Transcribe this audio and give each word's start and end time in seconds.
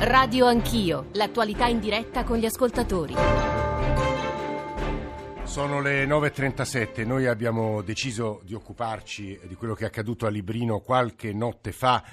Radio 0.00 0.46
Anch'io, 0.46 1.08
l'attualità 1.14 1.66
in 1.66 1.80
diretta 1.80 2.22
con 2.22 2.38
gli 2.38 2.46
ascoltatori. 2.46 3.16
Sono 5.42 5.80
le 5.80 6.06
9.37, 6.06 7.04
noi 7.04 7.26
abbiamo 7.26 7.82
deciso 7.82 8.40
di 8.44 8.54
occuparci 8.54 9.40
di 9.48 9.56
quello 9.56 9.74
che 9.74 9.82
è 9.82 9.86
accaduto 9.88 10.26
a 10.26 10.28
Librino 10.28 10.78
qualche 10.78 11.32
notte 11.32 11.72
fa 11.72 12.04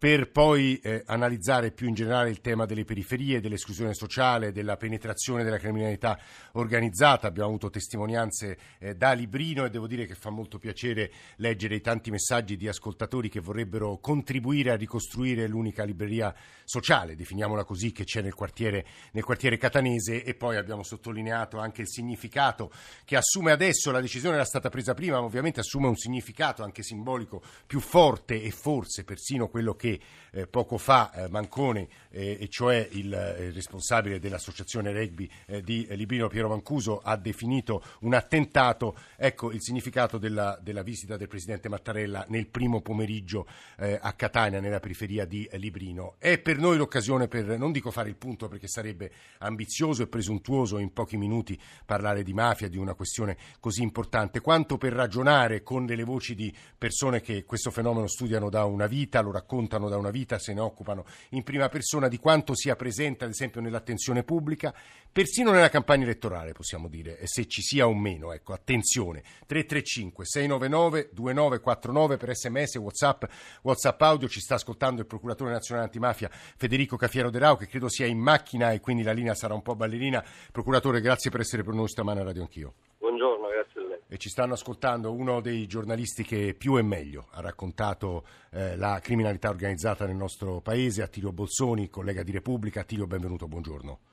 per 0.00 0.30
poi 0.30 0.78
eh, 0.78 1.02
analizzare 1.04 1.72
più 1.72 1.86
in 1.86 1.92
generale 1.92 2.30
il 2.30 2.40
tema 2.40 2.64
delle 2.64 2.86
periferie, 2.86 3.38
dell'esclusione 3.38 3.92
sociale, 3.92 4.50
della 4.50 4.78
penetrazione 4.78 5.44
della 5.44 5.58
criminalità 5.58 6.18
organizzata. 6.52 7.26
Abbiamo 7.26 7.50
avuto 7.50 7.68
testimonianze 7.68 8.56
eh, 8.78 8.94
da 8.94 9.12
Librino 9.12 9.66
e 9.66 9.68
devo 9.68 9.86
dire 9.86 10.06
che 10.06 10.14
fa 10.14 10.30
molto 10.30 10.58
piacere 10.58 11.12
leggere 11.36 11.74
i 11.74 11.82
tanti 11.82 12.10
messaggi 12.10 12.56
di 12.56 12.66
ascoltatori 12.66 13.28
che 13.28 13.40
vorrebbero 13.40 13.98
contribuire 13.98 14.70
a 14.70 14.76
ricostruire 14.76 15.46
l'unica 15.46 15.84
libreria 15.84 16.34
sociale, 16.64 17.14
definiamola 17.14 17.64
così, 17.64 17.92
che 17.92 18.04
c'è 18.04 18.22
nel 18.22 18.32
quartiere, 18.32 18.86
nel 19.12 19.24
quartiere 19.24 19.58
catanese 19.58 20.24
e 20.24 20.34
poi 20.34 20.56
abbiamo 20.56 20.82
sottolineato 20.82 21.58
anche 21.58 21.82
il 21.82 21.88
significato 21.88 22.72
che 23.04 23.16
assume 23.16 23.52
adesso, 23.52 23.90
la 23.90 24.00
decisione 24.00 24.36
era 24.36 24.46
stata 24.46 24.70
presa 24.70 24.94
prima, 24.94 25.18
ma 25.18 25.26
ovviamente 25.26 25.60
assume 25.60 25.88
un 25.88 25.96
significato 25.96 26.62
anche 26.62 26.82
simbolico 26.82 27.42
più 27.66 27.80
forte 27.80 28.40
e 28.40 28.50
forse 28.50 29.04
persino 29.04 29.48
quello 29.48 29.74
che 29.74 29.88
che 29.90 30.00
eh, 30.32 30.46
poco 30.46 30.78
fa 30.78 31.12
eh, 31.12 31.28
Mancone, 31.28 31.88
eh, 32.10 32.38
e 32.40 32.48
cioè 32.48 32.88
il 32.92 33.12
eh, 33.12 33.50
responsabile 33.50 34.20
dell'associazione 34.20 34.92
rugby 34.92 35.28
eh, 35.46 35.62
di 35.62 35.86
Librino 35.90 36.28
Piero 36.28 36.48
Mancuso, 36.48 37.00
ha 37.02 37.16
definito 37.16 37.82
un 38.00 38.14
attentato. 38.14 38.96
Ecco 39.16 39.50
il 39.50 39.60
significato 39.60 40.18
della, 40.18 40.58
della 40.62 40.82
visita 40.82 41.16
del 41.16 41.26
presidente 41.28 41.68
Mattarella 41.68 42.24
nel 42.28 42.46
primo 42.46 42.80
pomeriggio 42.80 43.46
a 43.76 44.12
Catania, 44.12 44.60
nella 44.60 44.80
periferia 44.80 45.24
di 45.24 45.48
Librino. 45.54 46.14
È 46.18 46.38
per 46.38 46.58
noi 46.58 46.76
l'occasione 46.76 47.28
per, 47.28 47.58
non 47.58 47.72
dico 47.72 47.90
fare 47.90 48.08
il 48.08 48.16
punto 48.16 48.48
perché 48.48 48.68
sarebbe 48.68 49.10
ambizioso 49.38 50.02
e 50.02 50.06
presuntuoso 50.06 50.78
in 50.78 50.92
pochi 50.92 51.16
minuti 51.16 51.58
parlare 51.84 52.22
di 52.22 52.32
mafia, 52.32 52.68
di 52.68 52.76
una 52.76 52.94
questione 52.94 53.36
così 53.58 53.82
importante, 53.82 54.40
quanto 54.40 54.76
per 54.76 54.92
ragionare 54.92 55.62
con 55.62 55.86
delle 55.86 56.04
voci 56.04 56.34
di 56.34 56.54
persone 56.76 57.20
che 57.20 57.44
questo 57.44 57.70
fenomeno 57.70 58.06
studiano 58.06 58.50
da 58.50 58.64
una 58.64 58.86
vita, 58.86 59.20
lo 59.20 59.32
raccontano 59.32 59.79
occupano 59.80 59.88
da 59.88 59.96
una 59.96 60.10
vita, 60.10 60.38
se 60.38 60.52
ne 60.52 60.60
occupano 60.60 61.04
in 61.30 61.42
prima 61.42 61.68
persona 61.68 62.08
di 62.08 62.18
quanto 62.18 62.54
sia 62.54 62.76
presente, 62.76 63.24
ad 63.24 63.30
esempio, 63.30 63.60
nell'attenzione 63.60 64.22
pubblica, 64.22 64.74
persino 65.10 65.50
nella 65.50 65.70
campagna 65.70 66.04
elettorale, 66.04 66.52
possiamo 66.52 66.88
dire, 66.88 67.18
se 67.24 67.46
ci 67.46 67.62
sia 67.62 67.86
o 67.86 67.94
meno. 67.94 68.32
Ecco, 68.32 68.52
attenzione. 68.52 69.22
335 69.46 70.24
699 70.26 71.10
2949 71.12 72.16
per 72.16 72.36
sms, 72.36 72.76
whatsapp, 72.76 73.24
whatsapp 73.62 74.02
audio. 74.02 74.28
Ci 74.28 74.40
sta 74.40 74.54
ascoltando 74.54 75.00
il 75.00 75.06
procuratore 75.06 75.50
nazionale 75.50 75.86
antimafia 75.86 76.30
Federico 76.30 76.96
Cafiero 76.96 77.30
De 77.30 77.38
Rao, 77.38 77.56
che 77.56 77.66
credo 77.66 77.88
sia 77.88 78.06
in 78.06 78.18
macchina 78.18 78.72
e 78.72 78.80
quindi 78.80 79.02
la 79.02 79.12
linea 79.12 79.34
sarà 79.34 79.54
un 79.54 79.62
po' 79.62 79.74
ballerina. 79.74 80.24
Procuratore, 80.52 81.00
grazie 81.00 81.30
per 81.30 81.40
essere 81.40 81.62
per 81.62 81.74
noi 81.74 81.88
stamane 81.88 82.20
a 82.20 82.24
Radio 82.24 82.42
Anch'io 82.42 82.74
e 84.12 84.18
ci 84.18 84.28
stanno 84.28 84.54
ascoltando 84.54 85.14
uno 85.14 85.40
dei 85.40 85.68
giornalisti 85.68 86.24
che 86.24 86.56
più 86.58 86.76
e 86.76 86.82
meglio 86.82 87.28
ha 87.30 87.40
raccontato 87.40 88.26
eh, 88.50 88.76
la 88.76 88.98
criminalità 89.00 89.50
organizzata 89.50 90.04
nel 90.04 90.16
nostro 90.16 90.60
paese, 90.60 91.02
Attilio 91.02 91.32
Bolsoni, 91.32 91.88
collega 91.88 92.24
di 92.24 92.32
Repubblica. 92.32 92.80
Attilio, 92.80 93.06
benvenuto, 93.06 93.46
buongiorno. 93.46 94.09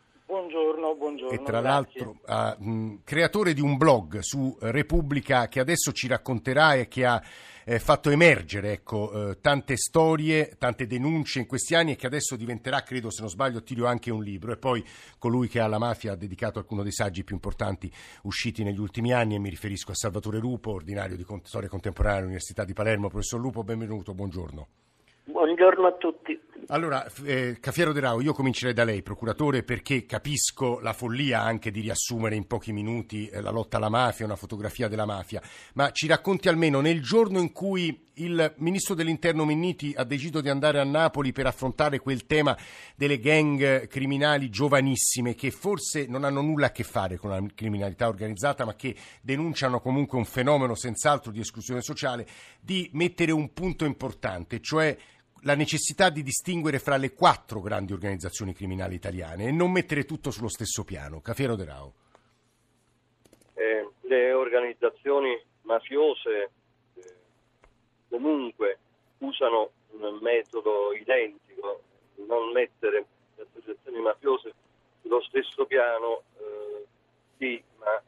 Buongiorno. 0.97 1.31
E 1.31 1.43
tra 1.43 1.61
grazie. 1.61 2.01
l'altro 2.03 2.59
uh, 2.59 2.99
creatore 3.03 3.53
di 3.53 3.61
un 3.61 3.77
blog 3.77 4.19
su 4.19 4.57
Repubblica 4.59 5.47
che 5.47 5.59
adesso 5.59 5.91
ci 5.91 6.07
racconterà 6.07 6.73
e 6.73 6.87
che 6.87 7.05
ha 7.05 7.21
eh, 7.69 7.79
fatto 7.79 8.09
emergere 8.09 8.71
ecco, 8.71 9.31
eh, 9.31 9.41
tante 9.41 9.75
storie, 9.75 10.55
tante 10.57 10.87
denunce 10.87 11.39
in 11.39 11.47
questi 11.47 11.75
anni 11.75 11.91
e 11.91 11.95
che 11.97 12.07
adesso 12.07 12.37
diventerà, 12.37 12.81
credo 12.81 13.11
se 13.11 13.19
non 13.19 13.29
sbaglio, 13.29 13.61
Tirio 13.61 13.85
anche 13.85 14.09
un 14.09 14.23
libro. 14.23 14.53
E 14.53 14.57
poi 14.57 14.83
colui 15.19 15.49
che 15.49 15.59
alla 15.59 15.77
mafia 15.77 16.13
ha 16.13 16.15
dedicato 16.15 16.59
alcuni 16.59 16.83
dei 16.83 16.93
saggi 16.93 17.25
più 17.25 17.35
importanti 17.35 17.91
usciti 18.23 18.63
negli 18.63 18.79
ultimi 18.79 19.11
anni 19.11 19.35
e 19.35 19.39
mi 19.39 19.49
riferisco 19.49 19.91
a 19.91 19.95
Salvatore 19.95 20.39
Lupo, 20.39 20.71
ordinario 20.71 21.17
di 21.17 21.25
storia 21.43 21.67
contemporanea 21.67 22.19
all'Università 22.19 22.63
di 22.63 22.73
Palermo. 22.73 23.09
Professor 23.09 23.39
Lupo, 23.39 23.63
benvenuto, 23.63 24.13
buongiorno. 24.13 24.67
Buongiorno 25.25 25.87
a 25.87 25.91
tutti. 25.91 26.36
Allora, 26.69 27.09
eh, 27.23 27.59
Cafiero 27.61 27.93
De 27.93 28.01
Rao, 28.01 28.19
io 28.19 28.33
comincerei 28.33 28.73
da 28.73 28.83
lei, 28.83 29.01
procuratore, 29.01 29.63
perché 29.63 30.05
capisco 30.05 30.81
la 30.81 30.91
follia 30.91 31.41
anche 31.41 31.71
di 31.71 31.79
riassumere 31.79 32.35
in 32.35 32.45
pochi 32.45 32.73
minuti 32.73 33.27
eh, 33.27 33.39
la 33.39 33.51
lotta 33.51 33.77
alla 33.77 33.87
mafia, 33.87 34.25
una 34.25 34.35
fotografia 34.35 34.89
della 34.89 35.05
mafia, 35.05 35.41
ma 35.75 35.91
ci 35.91 36.07
racconti 36.07 36.49
almeno 36.49 36.81
nel 36.81 37.01
giorno 37.01 37.39
in 37.39 37.53
cui 37.53 38.07
il 38.15 38.53
ministro 38.57 38.95
dell'interno 38.95 39.45
Minniti 39.45 39.93
ha 39.95 40.03
deciso 40.03 40.41
di 40.41 40.49
andare 40.49 40.79
a 40.81 40.83
Napoli 40.83 41.31
per 41.31 41.45
affrontare 41.45 41.99
quel 41.99 42.25
tema 42.25 42.57
delle 42.97 43.19
gang 43.19 43.87
criminali 43.87 44.49
giovanissime 44.49 45.35
che 45.35 45.51
forse 45.51 46.05
non 46.07 46.25
hanno 46.25 46.41
nulla 46.41 46.65
a 46.65 46.71
che 46.71 46.83
fare 46.83 47.15
con 47.15 47.29
la 47.29 47.41
criminalità 47.55 48.09
organizzata, 48.09 48.65
ma 48.65 48.75
che 48.75 48.93
denunciano 49.21 49.79
comunque 49.79 50.17
un 50.17 50.25
fenomeno 50.25 50.75
senz'altro 50.75 51.31
di 51.31 51.39
esclusione 51.39 51.81
sociale, 51.81 52.27
di 52.59 52.89
mettere 52.91 53.31
un 53.31 53.53
punto 53.53 53.85
importante, 53.85 54.59
cioè 54.59 54.97
la 55.41 55.55
necessità 55.55 56.09
di 56.09 56.23
distinguere 56.23 56.79
fra 56.79 56.97
le 56.97 57.13
quattro 57.13 57.61
grandi 57.61 57.93
organizzazioni 57.93 58.53
criminali 58.53 58.95
italiane 58.95 59.45
e 59.45 59.51
non 59.51 59.71
mettere 59.71 60.05
tutto 60.05 60.31
sullo 60.31 60.49
stesso 60.49 60.83
piano. 60.83 61.21
Cafiero 61.21 61.55
De 61.55 61.65
Rao. 61.65 61.93
Eh, 63.53 63.89
le 64.01 64.33
organizzazioni 64.33 65.39
mafiose 65.61 66.51
eh, 66.95 67.15
comunque 68.09 68.79
usano 69.19 69.71
un 69.99 70.19
metodo 70.21 70.93
identico, 70.93 71.81
non 72.27 72.51
mettere 72.51 73.05
le 73.35 73.47
associazioni 73.49 73.99
mafiose 74.01 74.53
sullo 75.01 75.21
stesso 75.21 75.65
piano, 75.65 76.23
eh, 76.37 76.85
sì, 77.37 77.63
ma 77.79 78.01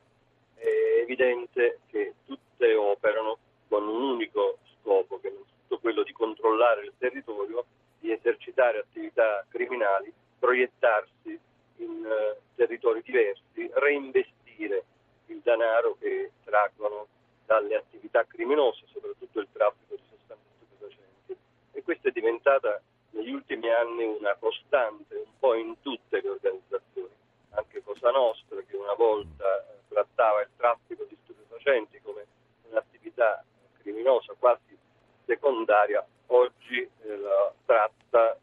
è 0.56 1.02
evidente 1.02 1.80
che 1.88 2.14
tutte 2.26 2.76
operano 2.76 3.38
con 3.68 3.88
un 3.88 4.02
unico 4.02 4.58
scopo 4.82 5.20
che 5.20 5.30
non 5.30 5.44
quello 5.78 6.04
di 6.04 6.12
controllare 6.12 6.86
il 6.86 6.94
territorio, 6.98 7.66
di 8.00 8.12
esercitare 8.12 8.80
attività 8.80 9.46
criminali, 9.50 10.12
proiettarsi 10.40 11.40
in 11.78 12.06
uh, 12.06 12.40
territori 12.56 13.02
diversi, 13.04 13.70
reinvestire 13.74 14.84
il 15.28 15.42
denaro 15.44 15.96
che 16.00 16.32
traggono 16.44 17.08
dalle 17.46 17.76
attività 17.76 18.26
criminose, 18.26 18.86
soprattutto 18.92 19.40
il 19.40 19.48
traffico 19.52 19.96
di 19.96 20.04
sostanze 20.10 20.44
stupefacenti. 20.58 21.38
E 21.74 21.84
questa 21.84 22.10
è 22.10 22.12
diventata 22.12 22.82
negli 23.12 23.32
ultimi 23.32 23.70
anni 23.70 24.06
una 24.06 24.36
costante 24.40 25.16
un 25.16 25.38
po' 25.40 25.54
in 25.56 25.76
tutte 25.82 26.22
le 26.22 26.30
organizzazioni, 26.30 27.14
anche 27.52 27.84
Cosa 27.84 28.12
Nostra 28.12 28.62
che 28.62 28.76
una 28.76 28.94
volta 28.94 29.44
eh, 29.44 29.80
trattava 29.90 30.42
il 30.42 30.50
traffico 30.56 31.06
di 31.06 31.18
stupefacenti 31.24 32.00
come 32.02 32.26
un'attività 32.70 33.44
criminosa 33.82 34.34
quasi 34.38 34.78
secondaria 35.26 36.06
oggi 36.28 36.80
eh, 36.80 37.18
la 37.18 37.54
tratta 37.66 38.38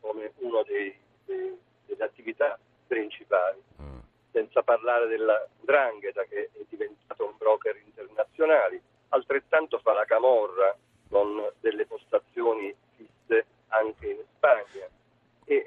come 0.00 0.32
una 0.38 0.62
delle 0.64 1.58
attività 1.98 2.58
principali, 2.86 3.62
mm. 3.80 3.98
senza 4.32 4.62
parlare 4.62 5.06
della 5.06 5.46
Drangheta 5.60 6.24
che 6.24 6.50
è 6.52 6.64
diventato 6.68 7.24
un 7.24 7.34
broker 7.36 7.76
internazionale, 7.84 8.80
altrettanto 9.08 9.78
fa 9.78 9.92
la 9.92 10.04
Camorra 10.04 10.76
con 11.08 11.52
delle 11.60 11.86
postazioni 11.86 12.74
fisse 12.96 13.46
anche 13.68 14.06
in 14.06 14.22
Spagna. 14.36 14.88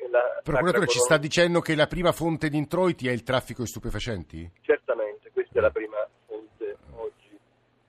La, 0.09 0.39
Procuratore, 0.41 0.82
ci 0.93 0.99
sta 0.99 1.17
dicendo 1.17 1.59
che 1.59 1.73
la 1.73 1.87
prima 1.87 2.11
fonte 2.11 2.49
di 2.49 2.57
introiti 2.57 3.07
è 3.07 3.11
il 3.11 3.23
traffico 3.23 3.63
di 3.63 3.67
stupefacenti? 3.67 4.51
Certamente, 4.61 5.31
questa 5.31 5.57
è 5.57 5.61
la 5.61 5.71
prima 5.71 5.97
fonte 6.27 6.77
oggi 6.91 7.39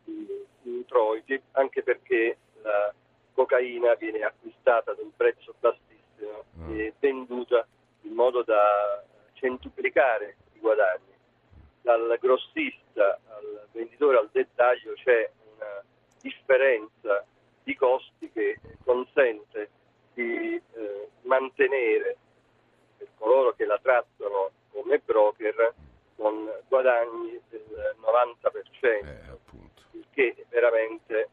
di 0.05 0.27
introiti, 0.63 1.39
anche 1.53 1.83
perché 1.83 2.39
la 2.63 2.95
cocaina 3.35 3.93
viene 3.97 4.23
acquistata 4.23 4.93
ad 4.93 5.01
un 5.01 5.11
prezzo 5.15 5.55
bassissimo 5.61 6.45
mm. 6.61 6.79
e 6.79 6.95
venduta 6.99 7.67
in 8.03 8.15
modo 8.15 8.43
da 8.43 9.05
centuplicare 9.35 10.37
i 10.55 10.61
guadagni. 10.61 11.13
Dal 11.83 12.17
grossista 12.19 13.21
al 13.29 13.69
venditore 13.73 14.17
al 14.17 14.31
dettaglio 14.33 14.95
c'è 14.95 15.31
una 15.57 15.85
differenza 16.23 17.23
di 17.63 17.77
costi 17.77 18.31
che 18.33 18.59
consente 18.83 19.69
di 20.15 20.55
eh, 20.57 21.09
mantenere 21.25 22.17
per 22.97 23.09
coloro 23.19 23.53
che 23.55 23.67
la 23.67 23.79
trattano 23.81 24.51
come 24.71 24.99
broker 25.05 25.75
con 26.17 26.51
guadagni 26.69 27.41
del 27.51 27.97
90%, 28.01 28.85
eh, 28.85 29.39
il 29.93 30.07
che 30.11 30.35
è 30.39 30.45
veramente 30.49 31.29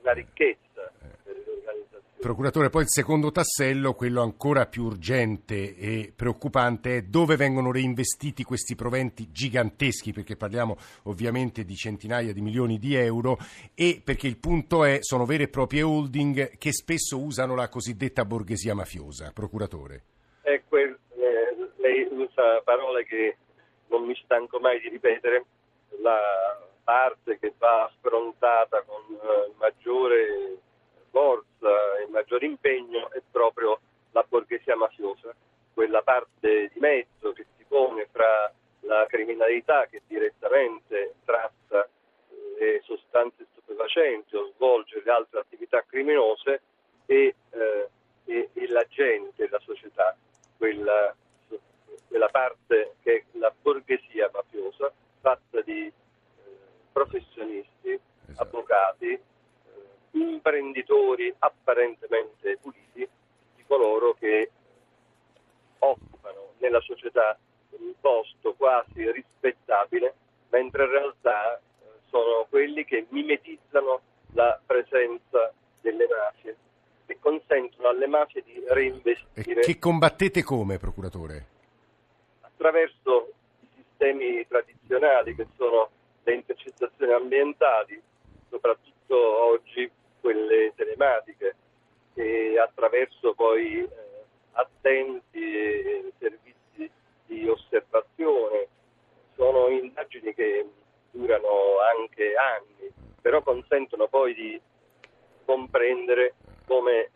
una 0.00 0.12
ricchezza 0.12 0.90
per 1.22 1.36
le 1.36 1.50
organizzazioni. 1.50 2.22
Procuratore, 2.42 2.74
poi 2.74 2.82
il 2.82 2.90
secondo 2.90 3.30
tassello, 3.30 3.94
quello 3.94 4.20
ancora 4.20 4.66
più 4.66 4.82
urgente 4.82 5.76
e 5.76 6.12
preoccupante, 6.12 6.96
è 6.96 7.02
dove 7.02 7.36
vengono 7.36 7.70
reinvestiti 7.70 8.42
questi 8.42 8.74
proventi 8.74 9.30
giganteschi, 9.30 10.12
perché 10.12 10.34
parliamo 10.34 10.76
ovviamente 11.04 11.62
di 11.62 11.76
centinaia 11.76 12.32
di 12.32 12.40
milioni 12.40 12.80
di 12.80 12.96
euro, 12.96 13.38
e 13.76 14.02
perché 14.04 14.26
il 14.26 14.38
punto 14.38 14.84
è, 14.84 14.98
sono 15.02 15.24
vere 15.24 15.44
e 15.44 15.48
proprie 15.50 15.82
holding 15.82 16.58
che 16.58 16.72
spesso 16.72 17.20
usano 17.20 17.54
la 17.54 17.68
cosiddetta 17.68 18.24
borghesia 18.24 18.74
mafiosa. 18.74 19.30
Procuratore. 19.32 20.02
È 20.40 20.60
quel, 20.66 20.98
eh, 21.14 21.70
lei 21.76 22.08
usa 22.10 22.60
parole 22.64 23.06
che 23.06 23.36
non 23.86 24.04
mi 24.04 24.20
stanco 24.24 24.58
mai 24.58 24.80
di 24.80 24.88
ripetere, 24.88 25.44
la 26.02 26.18
parte 26.82 27.38
che 27.38 27.54
va 27.56 27.84
affrontata 27.84 28.82
con 28.82 29.14
eh, 29.14 29.52
maggiore 29.60 30.58
forza 31.12 31.98
e 31.98 32.06
maggiore 32.10 32.46
impegno 32.46 33.10
è 33.10 33.20
proprio 33.30 33.78
la 34.12 34.24
borghesia 34.26 34.74
mafiosa, 34.74 35.34
quella 35.74 36.02
parte 36.02 36.70
di 36.72 36.80
mezzo 36.80 37.32
che 37.32 37.46
si 37.56 37.64
pone 37.68 38.08
fra 38.10 38.52
la 38.80 39.06
criminalità 39.06 39.86
che 39.86 40.02
direttamente 40.06 41.14
tratta 41.24 41.86
le 42.58 42.80
sostanze 42.84 43.46
stupefacenti 43.52 44.34
o 44.36 44.50
svolge 44.54 45.02
le 45.04 45.10
altre 45.10 45.40
attività 45.40 45.84
criminose 45.84 46.62
e, 47.06 47.34
eh, 47.50 47.88
e, 48.24 48.50
e 48.52 48.68
la 48.68 48.84
gente, 48.88 49.48
la 49.48 49.60
società, 49.60 50.16
quella, 50.56 51.14
quella 52.08 52.28
parte 52.28 52.94
che 53.02 53.16
è 53.16 53.38
la 53.38 53.52
borghesia 53.60 54.30
mafiosa 54.32 54.92
fatta 55.20 55.60
di 55.60 55.86
eh, 55.86 55.92
professionisti, 56.92 58.00
esatto. 58.28 58.42
avvocati, 58.42 59.20
imprenditori 60.12 61.34
apparentemente 61.38 62.58
puliti, 62.60 63.08
di 63.56 63.64
coloro 63.66 64.14
che 64.14 64.50
occupano 65.78 66.52
nella 66.58 66.80
società 66.80 67.38
un 67.70 67.94
posto 68.00 68.54
quasi 68.54 69.10
rispettabile, 69.10 70.14
mentre 70.50 70.84
in 70.84 70.90
realtà 70.90 71.56
eh, 71.56 71.60
sono 72.08 72.46
quelli 72.48 72.84
che 72.84 73.06
mimetizzano 73.08 74.00
la 74.34 74.60
presenza 74.64 75.52
delle 75.80 76.06
mafie 76.06 76.56
e 77.06 77.18
consentono 77.18 77.88
alle 77.88 78.06
mafie 78.06 78.42
di 78.42 78.62
reinvestire. 78.68 79.50
E 79.50 79.51
che 79.62 79.78
combattete 79.78 80.42
come, 80.42 80.78
procuratore? 80.78 81.46
Attraverso 82.40 83.32
i 83.60 83.68
sistemi 83.76 84.44
tradizionali 84.48 85.36
che 85.36 85.46
sono 85.56 85.88
le 86.24 86.34
intercettazioni 86.34 87.12
ambientali, 87.12 88.02
soprattutto 88.50 89.16
oggi 89.16 89.88
quelle 90.20 90.72
telematiche 90.74 91.54
e 92.14 92.58
attraverso 92.58 93.34
poi 93.34 93.84
eh, 93.84 93.88
attenti 94.52 96.12
servizi 96.18 96.90
di 97.26 97.48
osservazione. 97.48 98.66
Sono 99.36 99.68
indagini 99.68 100.34
che 100.34 100.68
durano 101.12 101.78
anche 101.96 102.34
anni, 102.34 102.90
però 103.20 103.40
consentono 103.42 104.08
poi 104.08 104.34
di 104.34 104.60
comprendere 105.44 106.34
come 106.66 106.98
eh, 106.98 107.10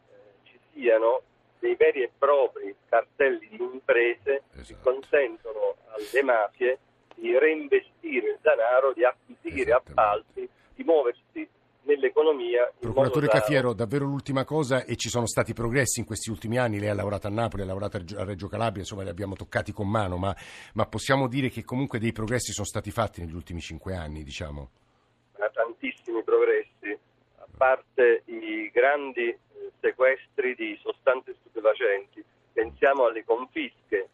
ci 0.44 0.58
siano 0.72 1.22
dei 1.66 1.74
veri 1.74 2.02
e 2.02 2.10
propri 2.16 2.74
cartelli 2.88 3.48
di 3.48 3.58
imprese 3.60 4.42
esatto. 4.54 4.66
che 4.66 4.76
consentono 4.80 5.74
alle 5.88 6.22
mafie 6.22 6.78
di 7.16 7.36
reinvestire 7.36 8.30
il 8.30 8.38
denaro, 8.40 8.92
di 8.92 9.04
acquisire 9.04 9.72
appalti, 9.72 10.48
di 10.74 10.84
muoversi 10.84 11.48
nell'economia. 11.82 12.70
Procuratore 12.78 13.26
Cafiero, 13.26 13.72
davvero 13.72 14.04
l'ultima 14.04 14.44
cosa 14.44 14.84
e 14.84 14.96
ci 14.96 15.08
sono 15.08 15.26
stati 15.26 15.52
progressi 15.54 16.00
in 16.00 16.06
questi 16.06 16.30
ultimi 16.30 16.58
anni, 16.58 16.78
lei 16.78 16.90
ha 16.90 16.94
lavorato 16.94 17.26
a 17.26 17.30
Napoli, 17.30 17.62
ha 17.62 17.66
lavorato 17.66 17.96
a 17.96 18.24
Reggio 18.24 18.48
Calabria, 18.48 18.82
insomma 18.82 19.02
li 19.02 19.08
abbiamo 19.08 19.34
toccati 19.34 19.72
con 19.72 19.88
mano, 19.88 20.16
ma, 20.16 20.34
ma 20.74 20.86
possiamo 20.86 21.26
dire 21.26 21.48
che 21.48 21.64
comunque 21.64 21.98
dei 21.98 22.12
progressi 22.12 22.52
sono 22.52 22.66
stati 22.66 22.90
fatti 22.90 23.20
negli 23.20 23.34
ultimi 23.34 23.60
cinque 23.60 23.96
anni, 23.96 24.22
diciamo? 24.22 24.70
Tantissimi 25.52 26.22
progressi, 26.22 26.98
a 27.36 27.46
parte 27.56 28.22
i 28.26 28.70
grandi 28.72 29.34
sequestri 29.80 30.54
di 30.54 30.78
sostanze 30.82 31.34
stupefacenti, 31.40 32.24
pensiamo 32.52 33.06
alle 33.06 33.24
confische, 33.24 34.08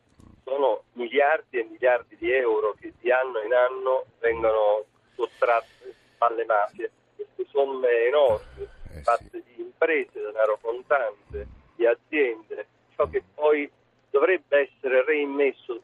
sono 0.44 0.84
miliardi 0.92 1.58
e 1.58 1.64
miliardi 1.64 2.16
di 2.16 2.30
euro 2.32 2.74
che 2.78 2.92
di 3.00 3.10
anno 3.10 3.40
in 3.40 3.52
anno 3.52 4.06
vengono 4.20 4.84
sottratti 5.14 5.94
alle 6.18 6.44
mafie. 6.44 6.90
Somme 7.48 8.06
enormi 8.06 8.62
eh, 8.62 9.00
fatte 9.02 9.42
di 9.44 9.60
imprese, 9.60 10.20
denaro 10.20 10.58
contante, 10.60 11.46
di 11.76 11.84
aziende, 11.86 12.66
ciò 12.96 13.06
che 13.08 13.22
poi 13.34 13.70
dovrebbe 14.10 14.70
essere 14.70 15.04
reimmesso 15.04 15.82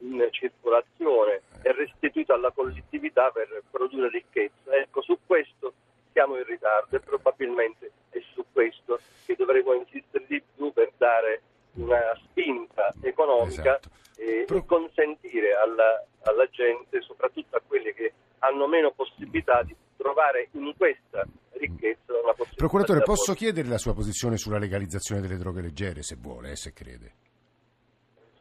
in 0.00 0.28
circolazione 0.30 1.42
e 1.62 1.72
restituito 1.72 2.32
alla 2.32 2.52
collettività 2.52 3.30
per 3.30 3.62
produrre 3.68 4.10
ricchezza. 4.10 4.76
Ecco, 4.76 5.02
su 5.02 5.18
questo 5.26 5.72
siamo 6.16 6.38
in 6.38 6.44
ritardo 6.44 6.96
e 6.96 7.00
probabilmente 7.00 7.90
è 8.08 8.18
su 8.32 8.42
questo 8.50 8.98
che 9.26 9.34
dovremo 9.36 9.74
insistere 9.74 10.24
di 10.26 10.42
più 10.54 10.72
per 10.72 10.90
dare 10.96 11.42
una 11.74 12.00
spinta 12.24 12.90
economica 13.02 13.78
esatto. 13.78 13.90
e, 14.16 14.44
Pro... 14.46 14.64
consentire 14.64 15.54
alla, 15.54 16.02
alla 16.22 16.48
gente, 16.48 17.02
soprattutto 17.02 17.56
a 17.56 17.60
quelli 17.66 17.92
che 17.92 18.14
hanno 18.38 18.66
meno 18.66 18.92
possibilità 18.92 19.62
di 19.62 19.76
trovare 19.98 20.48
in 20.52 20.72
questa 20.78 21.26
ricchezza 21.52 22.14
una 22.14 22.32
possibilità. 22.32 22.56
Procuratore, 22.56 23.02
posso 23.02 23.34
chiedere 23.34 23.68
la 23.68 23.76
sua 23.76 23.92
posizione 23.92 24.38
sulla 24.38 24.58
legalizzazione 24.58 25.20
delle 25.20 25.36
droghe 25.36 25.60
leggere, 25.60 26.02
se 26.02 26.16
vuole, 26.18 26.52
eh, 26.52 26.56
se 26.56 26.72
crede? 26.72 27.12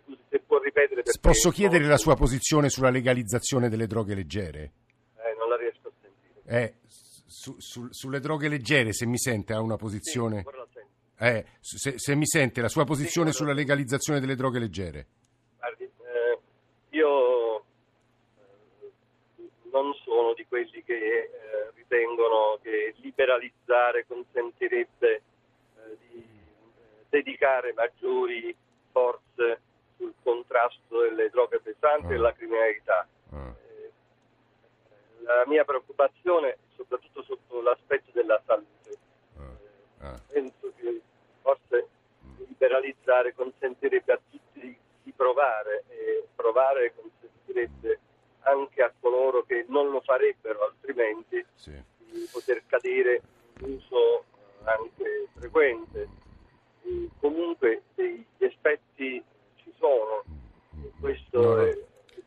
Scusi, 0.01 0.21
se 0.29 0.39
può 0.39 0.59
ripetere. 0.59 1.03
Posso 1.19 1.49
chiedere 1.49 1.83
no, 1.83 1.89
la 1.89 1.97
sua 1.97 2.15
posizione 2.15 2.69
sulla 2.69 2.89
legalizzazione 2.89 3.67
delle 3.67 3.85
droghe 3.87 4.15
leggere? 4.15 4.71
Eh, 5.17 5.35
non 5.37 5.49
la 5.49 5.57
riesco 5.57 5.89
a 5.89 5.91
sentire. 6.01 6.41
Eh, 6.45 6.75
su, 7.35 7.59
su, 7.59 7.87
sulle 7.91 8.21
droghe 8.21 8.47
leggere, 8.47 8.93
se 8.93 9.05
mi 9.05 9.17
sente, 9.17 9.53
ha 9.53 9.59
una 9.59 9.75
posizione... 9.75 10.45
Sì, 10.45 10.83
eh, 11.17 11.45
se, 11.59 11.97
se, 11.97 12.15
mi 12.15 12.25
sente, 12.25 12.61
la 12.61 12.69
sua 12.69 12.85
posizione 12.85 13.31
sì, 13.31 13.37
sulla 13.37 13.51
legalizzazione 13.51 14.21
delle 14.21 14.35
droghe 14.35 14.59
leggere? 14.59 15.05
Guardi, 15.57 15.83
eh, 15.83 16.39
io 16.91 17.63
non 19.69 19.93
sono 20.03 20.33
di 20.33 20.45
quelli 20.47 20.81
che 20.83 20.93
eh, 20.93 21.71
ritengono 21.75 22.57
che 22.61 22.93
liberalizzare 22.99 24.05
consentirebbe 24.07 25.15
eh, 25.15 25.97
di 26.09 26.17
eh, 26.17 27.05
dedicare 27.09 27.73
maggiori 27.73 28.55
forze 28.91 29.59
sul 29.97 30.13
contrasto 30.23 31.01
delle 31.01 31.29
droghe 31.29 31.59
pesanti 31.59 32.05
e 32.05 32.09
della 32.15 32.29
ah. 32.29 32.33
criminalità. 32.33 33.07
Ah. 33.31 33.53
Eh, 33.57 33.91
la 35.23 35.43
mia 35.47 35.65
preoccupazione 35.65 36.49
è 36.49 36.57
soprattutto 36.75 37.23
sotto 37.23 37.61
l'aspetto 37.61 38.11
della 38.13 38.41
salute. 38.45 38.97
Ah. 39.99 40.19
Penso 40.27 40.71
che 40.75 41.01
forse 41.41 41.87
liberalizzare 42.37 43.33
consentirebbe 43.33 44.13
a 44.13 44.19
tutti 44.29 44.77
di 45.03 45.11
provare 45.11 45.83
e 45.87 46.27
provare 46.35 46.93
consentirebbe 46.95 47.99
anche 48.41 48.81
a 48.83 48.93
coloro 48.99 49.43
che 49.43 49.65
non 49.67 49.89
lo 49.89 50.01
farebbero 50.01 50.65
altrimenti 50.65 51.43
sì. 51.55 51.81
di 51.97 52.27
poter 52.31 52.63
cadere 52.67 53.21
in 53.59 53.73
uso 53.73 54.19
eh, 54.19 54.23
anche 54.69 55.27
frequente. 55.35 56.07
E 56.83 57.09
comunque 57.19 57.81
gli 57.95 58.23
effetti 58.37 59.23
ci 59.55 59.73
sono, 59.77 60.23
questo 60.99 61.41
no, 61.41 61.53
no. 61.55 61.65
è 61.65 61.77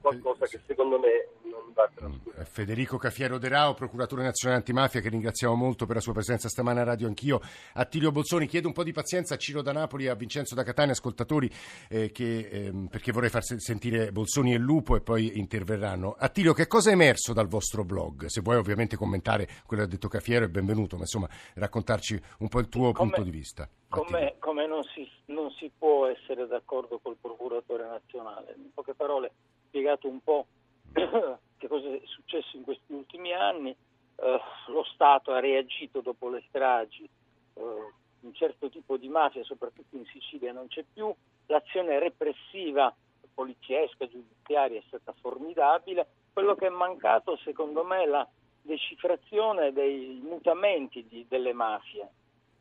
qualcosa 0.00 0.46
che 0.46 0.60
secondo 0.66 0.98
me 0.98 1.28
non 1.42 1.72
va 1.72 1.88
trascurato. 1.94 2.44
Federico 2.44 2.96
Cafiero 2.96 3.38
De 3.38 3.48
Rao, 3.48 3.74
procuratore 3.74 4.22
nazionale 4.22 4.60
antimafia, 4.60 5.00
che 5.00 5.08
ringraziamo 5.08 5.54
molto 5.54 5.86
per 5.86 5.96
la 5.96 6.00
sua 6.00 6.12
presenza 6.12 6.48
stamane 6.48 6.80
a 6.80 6.84
radio 6.84 7.06
anch'io. 7.06 7.40
Attilio 7.74 8.12
Bolzoni, 8.12 8.46
chiedo 8.46 8.68
un 8.68 8.72
po' 8.72 8.84
di 8.84 8.92
pazienza 8.92 9.34
a 9.34 9.36
Ciro 9.36 9.62
da 9.62 9.72
Napoli 9.72 10.04
e 10.04 10.08
a 10.08 10.14
Vincenzo 10.14 10.54
da 10.54 10.62
Catania, 10.62 10.92
ascoltatori, 10.92 11.50
eh, 11.88 12.10
che, 12.10 12.48
ehm, 12.50 12.86
perché 12.86 13.12
vorrei 13.12 13.30
far 13.30 13.42
sentire 13.42 14.12
Bolzoni 14.12 14.54
e 14.54 14.58
Lupo 14.58 14.96
e 14.96 15.00
poi 15.00 15.38
interverranno. 15.38 16.14
Attilio, 16.18 16.52
che 16.52 16.66
cosa 16.66 16.90
è 16.90 16.92
emerso 16.92 17.32
dal 17.32 17.48
vostro 17.48 17.84
blog? 17.84 18.26
Se 18.26 18.40
vuoi 18.40 18.56
ovviamente 18.56 18.96
commentare 18.96 19.46
quello 19.66 19.82
che 19.82 19.88
ha 19.88 19.92
detto 19.92 20.08
Cafiero 20.08 20.44
è 20.44 20.48
benvenuto, 20.48 20.96
ma 20.96 21.02
insomma 21.02 21.28
raccontarci 21.54 22.20
un 22.38 22.48
po' 22.48 22.60
il 22.60 22.68
tuo 22.68 22.92
come, 22.92 23.10
punto 23.10 23.22
di 23.22 23.30
vista. 23.30 23.68
Come, 23.88 24.36
come 24.38 24.66
non, 24.66 24.82
si, 24.94 25.08
non 25.26 25.50
si 25.52 25.70
può 25.76 26.06
essere 26.06 26.46
d'accordo 26.46 26.98
col 26.98 27.16
procuratore 27.20 27.86
nazionale? 27.86 28.54
In 28.56 28.72
poche 28.74 28.94
parole, 28.94 29.32
spiegato 29.68 30.08
un 30.08 30.20
po' 30.20 30.46
che 30.92 31.68
cosa 31.68 31.88
è 31.88 32.00
successo 32.04 32.56
in 32.56 32.64
questi 32.64 32.92
ultimi 32.92 33.32
anni. 33.32 33.70
Eh, 33.70 34.40
lo 34.68 34.84
Stato 34.94 35.32
ha 35.32 35.40
reagito 35.40 36.00
dopo 36.00 36.28
le 36.28 36.42
stragi, 36.48 37.08
eh, 37.54 37.92
un 38.20 38.34
certo 38.34 38.68
tipo 38.68 38.96
di 38.96 39.08
mafia, 39.08 39.44
soprattutto 39.44 39.96
in 39.96 40.04
Sicilia, 40.06 40.52
non 40.52 40.66
c'è 40.66 40.84
più, 40.92 41.14
l'azione 41.46 41.98
repressiva 41.98 42.92
poliziesca, 43.32 44.08
giudiziaria 44.08 44.80
è 44.80 44.82
stata 44.88 45.14
formidabile, 45.20 46.08
quello 46.32 46.56
che 46.56 46.66
è 46.66 46.70
mancato 46.70 47.36
secondo 47.36 47.84
me 47.84 48.02
è 48.02 48.06
la 48.06 48.28
decifrazione 48.62 49.72
dei 49.72 50.20
mutamenti 50.22 51.06
di, 51.06 51.24
delle 51.28 51.52
mafie. 51.52 52.08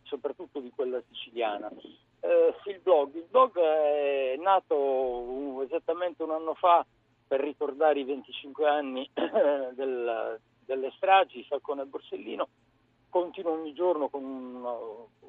soprattutto 0.04 0.60
di 0.60 0.70
quella 0.70 1.02
siciliana. 1.10 1.70
Eh, 2.20 2.56
il 2.66 2.80
blog, 2.80 3.14
il 3.16 3.26
blog 3.30 3.60
è 3.60 4.36
nato 4.38 4.76
uh, 4.76 5.62
esattamente 5.64 6.24
un 6.24 6.32
anno 6.32 6.54
fa 6.54 6.86
per 7.28 7.42
ricordare 7.42 8.00
i 8.00 8.06
25 8.06 8.68
anni 8.68 9.10
del, 9.74 10.40
delle 10.66 10.92
stragi, 10.96 11.44
Falcone 11.44 11.82
e 11.82 11.86
Borsellino, 11.86 12.48
continuo 13.10 13.54
ogni 13.54 13.74
giorno, 13.74 14.10
un, 14.14 14.66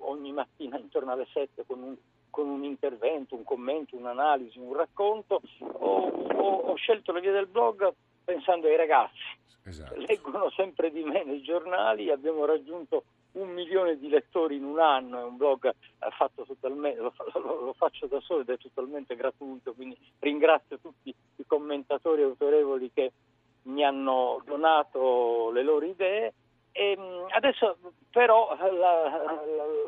ogni 0.00 0.32
mattina 0.32 0.78
intorno 0.78 1.12
alle 1.12 1.26
7 1.32 1.64
con 1.66 1.82
un, 1.82 1.96
con 2.30 2.48
un, 2.48 2.64
intervento, 2.64 3.34
un 3.34 3.44
commento, 3.44 3.96
un'analisi, 3.96 4.58
un 4.58 4.74
racconto. 4.74 5.40
Ho, 5.60 6.08
ho, 6.08 6.56
ho 6.60 6.74
scelto 6.76 7.12
la 7.12 7.20
via 7.20 7.32
del 7.32 7.46
blog 7.46 7.92
pensando 8.24 8.66
ai 8.66 8.76
ragazzi. 8.76 9.36
Esatto. 9.64 10.00
Leggono 10.00 10.50
sempre 10.50 10.90
di 10.90 11.02
me 11.02 11.24
nei 11.24 11.42
giornali, 11.42 12.10
abbiamo 12.10 12.44
raggiunto 12.44 13.04
un 13.32 13.50
milione 13.50 13.98
di 13.98 14.08
lettori 14.08 14.56
in 14.56 14.64
un 14.64 14.80
anno, 14.80 15.20
è 15.20 15.24
un 15.24 15.36
blog 15.36 15.72
fatto 16.16 16.44
totalmente, 16.44 17.00
lo, 17.00 17.12
lo, 17.34 17.64
lo, 17.66 17.72
faccio 17.74 18.06
da 18.06 18.20
solo 18.20 18.40
ed 18.40 18.50
è 18.50 18.58
totalmente 18.58 19.14
gratuito, 19.14 19.74
quindi 19.74 19.96
ringrazio 20.18 20.78
tutti 20.78 21.14
i 21.36 21.46
commentatori 21.46 22.22
autorevoli 22.22 22.90
che 22.92 23.12
mi 23.62 23.84
hanno 23.84 24.42
donato 24.44 25.50
le 25.52 25.62
loro 25.62 25.84
idee. 25.84 26.32
E 26.72 26.96
adesso 27.30 27.76
però 28.10 28.56
la, 28.56 28.68
la, 28.70 29.40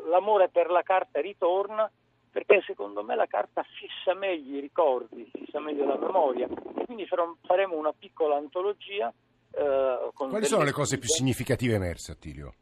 l'amore 0.09 0.49
per 0.49 0.69
la 0.69 0.81
carta 0.81 1.21
ritorna 1.21 1.89
perché 2.31 2.63
secondo 2.65 3.03
me 3.03 3.15
la 3.15 3.27
carta 3.27 3.63
fissa 3.63 4.13
meglio 4.13 4.57
i 4.57 4.61
ricordi, 4.61 5.29
fissa 5.33 5.59
meglio 5.59 5.85
la 5.85 5.97
memoria 5.97 6.47
e 6.47 6.85
quindi 6.85 7.05
faremo 7.05 7.75
una 7.77 7.91
piccola 7.91 8.37
antologia. 8.37 9.13
Eh, 9.51 10.11
Quali 10.13 10.45
sono 10.45 10.63
le 10.63 10.71
cose 10.71 10.97
più 10.97 11.09
significative 11.09 11.75
emerse, 11.75 12.13
Attilio? 12.13 12.53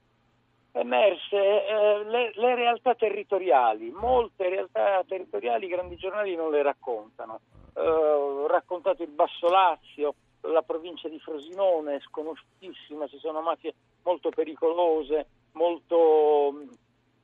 Emerse 0.71 1.35
eh, 1.35 2.03
le, 2.05 2.31
le, 2.35 2.55
realtà 2.55 2.93
territoriali, 2.93 3.89
molte 3.91 4.49
realtà 4.49 5.03
territoriali 5.07 5.65
i 5.65 5.69
grandi 5.69 5.95
giornali 5.95 6.35
non 6.35 6.51
le 6.51 6.61
raccontano. 6.61 7.39
Eh, 7.73 7.81
ho 7.81 8.47
raccontato 8.47 9.01
il 9.01 9.09
Basso 9.09 9.47
Lazio, 9.47 10.13
la 10.41 10.61
provincia 10.61 11.09
di 11.09 11.19
Frosinone 11.19 11.99
sconosciutissima, 12.01 13.07
ci 13.07 13.17
sono 13.17 13.41
mafie 13.41 13.73
molto 14.03 14.29
pericolose, 14.29 15.27
molto, 15.53 16.65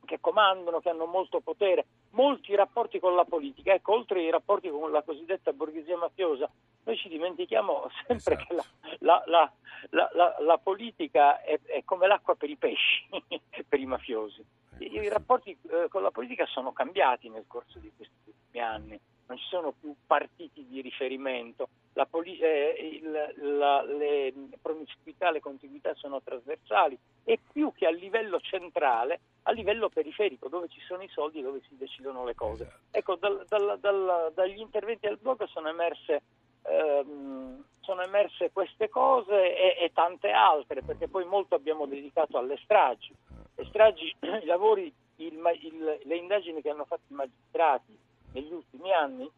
che 0.05 0.19
comandano, 0.19 0.79
che 0.79 0.89
hanno 0.89 1.05
molto 1.05 1.39
potere, 1.39 1.85
molti 2.15 2.55
rapporti 2.55 2.99
con 2.99 3.15
la 3.15 3.25
politica. 3.25 3.73
Ecco, 3.73 3.93
oltre 3.93 4.19
ai 4.19 4.31
rapporti 4.31 4.69
con 4.69 4.91
la 4.91 5.03
cosiddetta 5.03 5.53
borghesia 5.53 5.97
mafiosa, 5.97 6.49
noi 6.83 6.97
ci 6.97 7.07
dimentichiamo 7.09 7.89
sempre 8.07 8.35
esatto. 8.35 8.55
che 8.55 8.97
la, 8.99 9.23
la, 9.25 9.51
la, 9.89 10.35
la 10.39 10.57
politica 10.57 11.41
è, 11.41 11.59
è, 11.63 11.83
come 11.83 12.07
l'acqua 12.07 12.35
per 12.35 12.49
i 12.49 12.55
pesci, 12.55 13.07
per 13.67 13.79
i 13.79 13.85
mafiosi. 13.85 14.43
I, 14.79 14.91
i 14.93 15.09
rapporti 15.09 15.57
eh, 15.69 15.87
con 15.89 16.01
la 16.01 16.11
politica 16.11 16.45
sono 16.47 16.73
cambiati 16.73 17.29
nel 17.29 17.45
corso 17.47 17.79
di 17.79 17.91
questi 17.95 18.13
ultimi 18.25 18.63
anni 18.63 18.99
non 19.27 19.37
ci 19.37 19.45
sono 19.47 19.73
più 19.79 19.93
partiti 20.05 20.65
di 20.67 20.81
riferimento, 20.81 21.69
la 21.93 22.05
poli- 22.05 22.37
eh, 22.37 22.75
il, 23.01 23.57
la, 23.57 23.81
le 23.83 24.33
promiscuità, 24.61 25.31
le 25.31 25.39
contiguità 25.39 25.93
sono 25.95 26.21
trasversali 26.21 26.97
e 27.23 27.39
più 27.51 27.71
che 27.73 27.87
a 27.87 27.91
livello 27.91 28.39
centrale, 28.39 29.19
a 29.43 29.51
livello 29.51 29.89
periferico, 29.89 30.49
dove 30.49 30.67
ci 30.67 30.79
sono 30.81 31.03
i 31.03 31.09
soldi 31.09 31.39
e 31.39 31.43
dove 31.43 31.61
si 31.67 31.75
decidono 31.77 32.25
le 32.25 32.35
cose. 32.35 32.63
Esatto. 32.63 32.79
Ecco, 32.91 33.15
dal, 33.15 33.45
dal, 33.47 33.77
dal, 33.79 34.31
dagli 34.33 34.59
interventi 34.59 35.07
al 35.07 35.17
blog 35.17 35.45
sono 35.45 35.69
emerse, 35.69 36.21
ehm, 36.63 37.63
sono 37.79 38.01
emerse 38.01 38.51
queste 38.51 38.89
cose 38.89 39.55
e, 39.55 39.83
e, 39.85 39.91
tante 39.93 40.31
altre, 40.31 40.81
perché 40.81 41.07
poi 41.07 41.25
molto 41.25 41.55
abbiamo 41.55 41.85
dedicato 41.85 42.37
alle 42.37 42.57
stragi. 42.63 43.15
Le 43.55 43.65
stragi, 43.65 44.13
i 44.19 44.45
lavori, 44.45 44.93
il, 45.17 45.41
il, 45.61 45.99
le 46.03 46.15
indagini 46.15 46.61
che 46.61 46.69
hanno 46.69 46.85
fatto 46.85 47.03
i 47.07 47.13
magistrati, 47.13 47.97
negli 48.35 48.51
ultimi 48.51 48.91
anni 48.91 49.31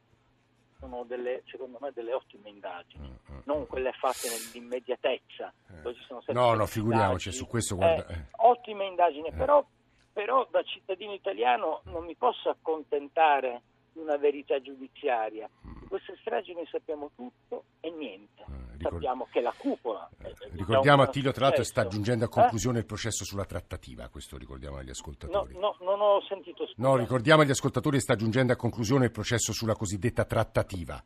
sono 0.79 1.03
delle, 1.03 1.43
secondo 1.45 1.77
me 1.79 1.91
delle 1.93 2.13
ottime 2.13 2.49
indagini, 2.49 3.07
mm, 3.07 3.35
mm. 3.35 3.39
non 3.45 3.67
quelle 3.67 3.91
fatte 3.93 4.27
nell'immediatezza. 4.29 5.53
Eh. 5.83 6.33
No, 6.33 6.53
no, 6.53 6.65
figuriamoci, 6.65 7.31
su 7.31 7.47
questo 7.47 7.75
guarda... 7.75 8.05
Eh, 8.07 8.25
ottime 8.37 8.85
indagini, 8.85 9.27
eh. 9.27 9.33
però, 9.33 9.65
però 10.13 10.47
da 10.49 10.61
cittadino 10.63 11.13
italiano 11.13 11.81
non 11.85 12.05
mi 12.05 12.15
posso 12.15 12.49
accontentare 12.49 13.61
di 13.97 14.03
una 14.03 14.17
verità 14.17 14.61
giudiziaria. 14.61 15.49
Mm. 15.67 15.79
Di 15.81 15.87
queste 15.87 16.15
stragi 16.19 16.53
noi 16.53 16.67
sappiamo 16.67 17.11
tutto 17.15 17.63
e 17.79 17.89
niente. 17.89 18.43
Eh 18.47 18.67
sappiamo 18.79 19.27
che 19.31 19.41
la 19.41 19.53
cupola. 19.57 20.07
Eh, 20.23 20.33
ricordiamo 20.51 21.01
Attilio, 21.01 21.31
tra 21.31 21.45
l'altro, 21.45 21.63
sta 21.63 21.87
giungendo 21.87 22.25
a 22.25 22.27
conclusione 22.27 22.77
eh? 22.77 22.81
il 22.81 22.85
processo 22.85 23.25
sulla 23.25 23.45
trattativa, 23.45 24.07
questo 24.09 24.37
ricordiamo 24.37 24.77
agli 24.77 24.89
ascoltatori. 24.89 25.53
No, 25.53 25.75
no 25.79 25.85
non 25.85 25.99
ho 25.99 26.21
sentito 26.21 26.65
spiegare. 26.67 26.95
No, 26.95 27.01
ricordiamo 27.01 27.41
agli 27.41 27.49
ascoltatori 27.49 27.97
che 27.97 28.03
sta 28.03 28.15
giungendo 28.15 28.53
a 28.53 28.55
conclusione 28.55 29.05
il 29.05 29.11
processo 29.11 29.51
sulla 29.51 29.73
cosiddetta 29.73 30.25
trattativa. 30.25 31.03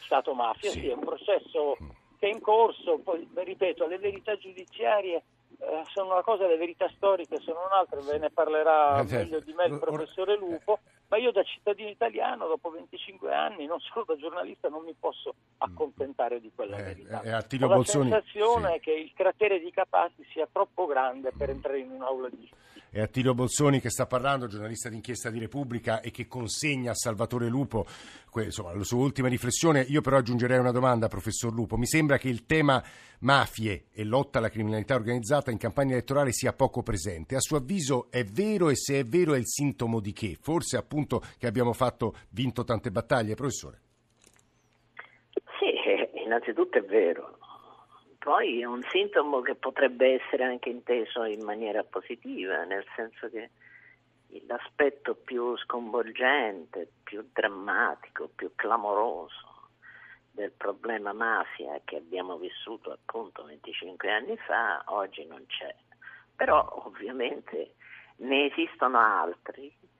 Stato-mafia, 0.00 0.70
sì. 0.70 0.80
sì, 0.80 0.88
è 0.88 0.94
un 0.94 1.04
processo 1.04 1.76
mm. 1.80 1.88
che 2.18 2.26
è 2.26 2.32
in 2.32 2.40
corso, 2.40 2.98
poi 2.98 3.26
ripeto, 3.32 3.86
le 3.86 3.98
verità 3.98 4.36
giudiziarie 4.36 5.22
eh, 5.58 5.82
sono 5.92 6.12
una 6.12 6.22
cosa, 6.22 6.46
le 6.46 6.56
verità 6.56 6.90
storiche 6.96 7.38
sono 7.40 7.60
un'altra, 7.66 8.00
ve 8.00 8.18
ne 8.18 8.30
parlerà 8.30 9.00
eh, 9.00 9.04
meglio 9.04 9.40
di 9.40 9.52
me 9.52 9.66
il 9.66 9.78
professore 9.78 10.36
Lupo 10.36 10.80
ma 11.12 11.18
io 11.18 11.30
da 11.30 11.42
cittadino 11.42 11.90
italiano 11.90 12.46
dopo 12.46 12.70
25 12.70 13.34
anni, 13.34 13.66
non 13.66 13.78
solo 13.80 14.06
da 14.06 14.16
giornalista, 14.16 14.70
non 14.70 14.82
mi 14.82 14.94
posso 14.98 15.34
accontentare 15.58 16.40
di 16.40 16.50
quella 16.54 16.78
eh, 16.78 16.82
verità. 16.84 17.20
Eh, 17.20 17.34
Ho 17.34 17.58
la 17.58 17.66
Bolzoni, 17.66 18.08
sensazione 18.08 18.72
sì. 18.76 18.80
che 18.80 18.92
il 18.92 19.12
cratere 19.14 19.60
di 19.60 19.70
Capati 19.70 20.24
sia 20.32 20.48
troppo 20.50 20.86
grande 20.86 21.30
per 21.36 21.50
entrare 21.50 21.80
in 21.80 21.90
un'aula 21.90 22.30
di 22.30 22.38
giustizia. 22.38 22.72
È 22.88 23.00
Attilio 23.00 23.32
Bolzoni 23.32 23.80
che 23.80 23.88
sta 23.88 24.06
parlando, 24.06 24.46
giornalista 24.46 24.90
d'inchiesta 24.90 25.30
di 25.30 25.38
Repubblica 25.38 26.00
e 26.00 26.10
che 26.10 26.26
consegna 26.26 26.90
a 26.90 26.94
Salvatore 26.94 27.48
Lupo 27.48 27.86
insomma, 28.34 28.74
la 28.74 28.84
sua 28.84 28.98
ultima 28.98 29.28
riflessione. 29.28 29.80
Io 29.88 30.02
però 30.02 30.18
aggiungerei 30.18 30.58
una 30.58 30.72
domanda, 30.72 31.08
professor 31.08 31.54
Lupo. 31.54 31.78
Mi 31.78 31.86
sembra 31.86 32.18
che 32.18 32.28
il 32.28 32.44
tema 32.44 32.82
mafie 33.20 33.86
e 33.92 34.04
lotta 34.04 34.38
alla 34.38 34.50
criminalità 34.50 34.94
organizzata 34.94 35.50
in 35.50 35.56
campagna 35.56 35.92
elettorale 35.92 36.32
sia 36.32 36.52
poco 36.52 36.82
presente. 36.82 37.34
A 37.34 37.40
suo 37.40 37.56
avviso 37.56 38.10
è 38.10 38.24
vero 38.24 38.68
e 38.68 38.76
se 38.76 38.98
è 38.98 39.04
vero 39.04 39.32
è 39.32 39.38
il 39.38 39.46
sintomo 39.46 39.98
di 39.98 40.12
che? 40.12 40.36
Forse 40.40 40.76
appunto 40.76 41.01
che 41.38 41.46
abbiamo 41.46 41.72
fatto, 41.72 42.14
vinto 42.30 42.64
tante 42.64 42.90
battaglie, 42.90 43.34
professore? 43.34 43.80
Sì, 45.58 46.22
innanzitutto 46.24 46.78
è 46.78 46.82
vero. 46.82 47.38
Poi 48.18 48.60
è 48.60 48.64
un 48.64 48.82
sintomo 48.90 49.40
che 49.40 49.56
potrebbe 49.56 50.14
essere 50.14 50.44
anche 50.44 50.68
inteso 50.68 51.24
in 51.24 51.42
maniera 51.42 51.82
positiva, 51.82 52.64
nel 52.64 52.84
senso 52.94 53.28
che 53.28 53.50
l'aspetto 54.46 55.14
più 55.14 55.56
sconvolgente, 55.58 56.88
più 57.02 57.28
drammatico, 57.32 58.30
più 58.34 58.52
clamoroso 58.54 59.70
del 60.30 60.52
problema 60.52 61.12
mafia 61.12 61.80
che 61.84 61.96
abbiamo 61.96 62.38
vissuto 62.38 62.90
appunto 62.92 63.44
25 63.44 64.10
anni 64.10 64.36
fa, 64.38 64.82
oggi 64.86 65.26
non 65.26 65.44
c'è. 65.46 65.74
Però 66.34 66.84
ovviamente 66.86 67.74
ne 68.16 68.46
esistono 68.46 68.98
altri 68.98 69.66
eh, 69.66 69.91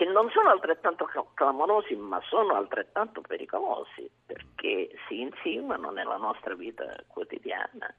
che 0.00 0.04
non 0.06 0.30
sono 0.30 0.48
altrettanto 0.48 1.08
clamorosi, 1.34 1.94
ma 1.94 2.20
sono 2.22 2.54
altrettanto 2.54 3.20
pericolosi 3.20 4.10
perché 4.24 4.90
si 5.06 5.20
insinuano 5.20 5.90
nella 5.90 6.16
nostra 6.16 6.54
vita 6.54 6.84
quotidiana, 7.06 7.92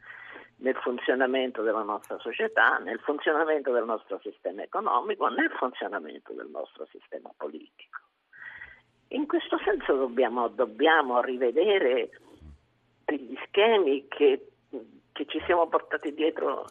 nel 0.57 0.75
funzionamento 0.77 1.61
della 1.61 1.83
nostra 1.83 2.17
società, 2.19 2.77
nel 2.79 2.99
funzionamento 2.99 3.71
del 3.71 3.85
nostro 3.85 4.19
sistema 4.23 4.63
economico, 4.63 5.27
nel 5.27 5.51
funzionamento 5.51 6.33
del 6.33 6.47
nostro 6.47 6.87
sistema 6.91 7.31
politico. 7.37 7.99
In 9.09 9.27
questo 9.27 9.59
senso 9.63 9.95
dobbiamo, 9.95 10.47
dobbiamo 10.47 11.21
rivedere 11.21 12.09
degli 13.05 13.37
schemi 13.45 14.07
che, 14.07 14.53
che 15.11 15.25
ci 15.27 15.39
siamo 15.45 15.67
portati 15.67 16.13
dietro 16.13 16.65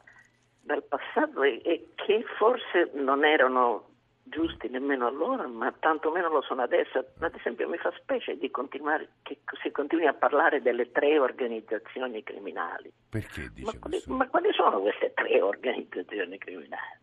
dal 0.62 0.82
passato 0.82 1.42
e, 1.42 1.60
e 1.62 1.88
che 1.94 2.24
forse 2.40 2.90
non 2.94 3.22
erano 3.22 3.84
giusti 4.22 4.70
nemmeno 4.70 5.06
allora, 5.06 5.46
ma 5.46 5.70
tantomeno 5.78 6.30
lo 6.30 6.40
sono 6.40 6.62
adesso. 6.62 7.04
Ad 7.18 7.34
esempio 7.34 7.68
mi 7.68 7.76
fa 7.76 7.92
specie 7.98 8.38
di 8.38 8.50
continuare, 8.50 9.10
che 9.22 9.40
si 9.62 9.70
continui 9.70 10.06
a 10.06 10.14
parlare 10.14 10.62
delle 10.62 10.90
tre 10.90 11.18
organizzazioni 11.18 12.22
criminali. 12.22 12.90
Perché 13.10 13.50
ma 13.56 13.72
quali, 13.78 14.02
ma 14.06 14.26
quali 14.28 14.50
sono 14.54 14.80
queste 14.80 15.12
tre 15.12 15.42
organizzazioni 15.42 16.38
criminali? 16.38 16.98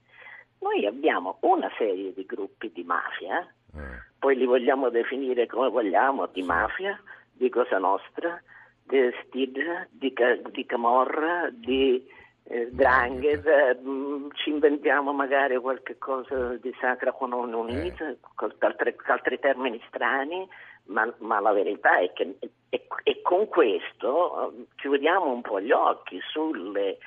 Noi 0.59 0.87
abbiamo 0.87 1.37
una 1.41 1.69
serie 1.77 2.13
di 2.13 2.25
gruppi 2.25 2.71
di 2.71 2.83
mafia, 2.83 3.41
eh. 3.41 4.01
poi 4.17 4.35
li 4.37 4.45
vogliamo 4.45 4.89
definire 4.89 5.45
come 5.45 5.69
vogliamo, 5.69 6.25
di 6.25 6.41
mafia, 6.41 6.99
di 7.31 7.47
Cosa 7.49 7.77
Nostra, 7.77 8.41
di 8.81 9.13
Stidra, 9.21 9.85
di, 9.91 10.11
di 10.49 10.65
Camorra, 10.65 11.51
di 11.51 12.03
eh, 12.49 12.69
Drangheta, 12.71 13.77
mm, 13.81 14.29
ci 14.33 14.49
inventiamo 14.49 15.11
magari 15.11 15.57
qualche 15.57 15.97
cosa 15.97 16.55
di 16.55 16.73
Sacra 16.79 17.11
Conon 17.11 17.53
Unita, 17.53 18.09
eh. 18.09 18.17
con 18.35 18.53
altri, 18.59 18.95
altri, 19.07 19.39
termini 19.39 19.81
strani, 19.87 20.47
ma, 20.85 21.11
ma, 21.19 21.39
la 21.39 21.51
verità 21.51 21.99
è 21.99 22.11
che 22.13 22.37
e, 22.69 22.87
e 23.03 23.21
con 23.21 23.47
questo 23.47 24.51
eh, 24.51 24.65
chiudiamo 24.75 25.29
un 25.29 25.41
po' 25.41 25.59
gli 25.59 25.71
occhi 25.71 26.19
sulle 26.31 26.97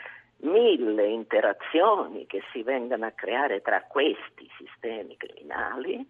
mille 0.43 1.07
interazioni 1.07 2.27
che 2.27 2.43
si 2.53 2.63
vengono 2.63 3.07
a 3.07 3.11
creare 3.11 3.61
tra 3.63 3.83
questi 3.83 4.49
sistemi 4.59 5.17
criminali. 5.17 6.07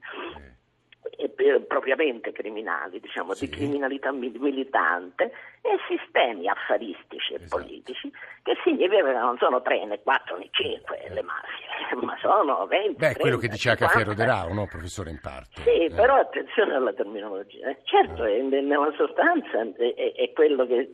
Sì 1.17 1.65
propriamente 1.67 2.33
criminali, 2.33 3.01
diciamo, 3.01 3.35
sì. 3.35 3.47
di 3.47 3.57
criminalità 3.57 4.13
militante 4.13 5.33
e 5.63 5.77
sistemi 5.89 6.49
affaristici 6.49 7.33
e 7.33 7.37
esatto. 7.37 7.63
politici, 7.63 8.11
che 8.43 8.57
significa 8.63 9.05
che 9.05 9.13
non 9.13 9.37
sono 9.39 9.63
tre, 9.63 9.85
né 9.87 10.01
quattro, 10.03 10.37
né 10.37 10.49
cinque 10.51 11.03
eh. 11.03 11.13
le 11.15 11.23
mafie, 11.23 11.97
ma 12.05 12.17
sono 12.21 12.67
20. 12.67 12.97
Beh, 12.97 13.17
quello 13.17 13.39
che 13.39 13.49
diceva 13.49 13.77
Cafiero 13.77 14.15
De 14.15 14.25
Rao, 14.25 14.53
no, 14.53 14.67
professore, 14.67 15.11
in 15.11 15.21
parte. 15.21 15.63
Sì, 15.63 15.85
eh. 15.85 15.91
però 15.91 16.17
attenzione 16.17 16.75
alla 16.75 16.93
terminologia. 16.93 17.69
Eh. 17.69 17.79
Certo, 17.85 18.25
eh. 18.25 18.43
nella 18.43 18.93
sostanza 18.97 19.61
è, 19.61 20.13
è, 20.15 20.33
quello 20.33 20.67
che... 20.67 20.91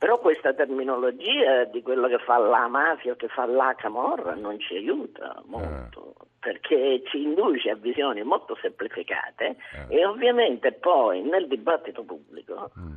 Eh, 0.00 0.06
però 0.06 0.18
questa 0.18 0.54
terminologia 0.54 1.64
di 1.64 1.82
quello 1.82 2.08
che 2.08 2.18
fa 2.18 2.38
la 2.38 2.66
mafia 2.68 3.12
o 3.12 3.16
che 3.16 3.28
fa 3.28 3.44
la 3.44 3.74
camorra 3.76 4.34
non 4.34 4.58
ci 4.58 4.76
aiuta 4.76 5.42
molto. 5.44 6.14
Ah 6.18 6.24
perché 6.40 7.02
ci 7.04 7.22
induce 7.22 7.68
a 7.68 7.74
visioni 7.74 8.22
molto 8.22 8.56
semplificate 8.60 9.56
eh. 9.88 9.98
e 9.98 10.06
ovviamente 10.06 10.72
poi 10.72 11.20
nel 11.20 11.46
dibattito 11.46 12.02
pubblico 12.02 12.70
mm. 12.78 12.94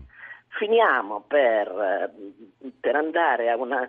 finiamo 0.58 1.26
per, 1.28 1.68
eh, 1.68 2.72
per, 2.80 2.96
andare 2.96 3.50
a 3.50 3.58
una 3.58 3.88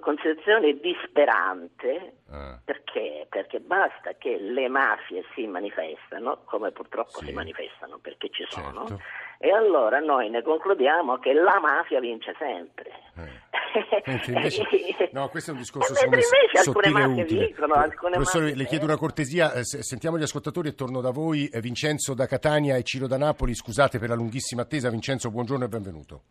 concezione 0.00 0.78
disperante 0.80 2.14
eh. 2.30 2.58
perché? 2.64 3.26
perché 3.28 3.58
basta 3.58 4.12
che 4.16 4.38
le 4.38 4.68
mafie 4.68 5.24
si 5.34 5.46
manifestano 5.46 6.42
come 6.44 6.70
purtroppo 6.70 7.18
sì. 7.18 7.26
si 7.26 7.32
manifestano 7.32 7.98
perché 7.98 8.28
ci 8.30 8.44
sono 8.48 8.86
certo. 8.86 9.02
e 9.38 9.50
allora 9.50 9.98
noi 9.98 10.30
ne 10.30 10.42
concludiamo 10.42 11.18
che 11.18 11.32
la 11.32 11.58
mafia 11.60 11.98
vince 11.98 12.34
sempre 12.38 12.90
eh. 13.16 13.50
Invece, 14.26 15.10
no, 15.12 15.28
questo 15.28 15.50
è 15.50 15.54
un 15.54 15.60
discorso 15.60 15.94
secondo 15.94 16.16
me 16.16 16.62
sottile 16.62 17.00
e 17.00 17.22
utile. 17.22 17.46
Dicono, 17.46 17.74
Professore, 18.10 18.54
le 18.54 18.66
chiedo 18.66 18.84
una 18.84 18.98
cortesia, 18.98 19.52
eh, 19.54 19.64
sentiamo 19.64 20.18
gli 20.18 20.22
ascoltatori 20.22 20.68
e 20.68 20.74
torno 20.74 21.00
da 21.00 21.10
voi. 21.10 21.46
Eh, 21.46 21.60
Vincenzo 21.60 22.12
da 22.12 22.26
Catania 22.26 22.76
e 22.76 22.82
Ciro 22.82 23.06
da 23.06 23.16
Napoli, 23.16 23.54
scusate 23.54 23.98
per 23.98 24.10
la 24.10 24.14
lunghissima 24.14 24.62
attesa. 24.62 24.90
Vincenzo, 24.90 25.30
buongiorno 25.30 25.64
e 25.64 25.68
benvenuto. 25.68 26.22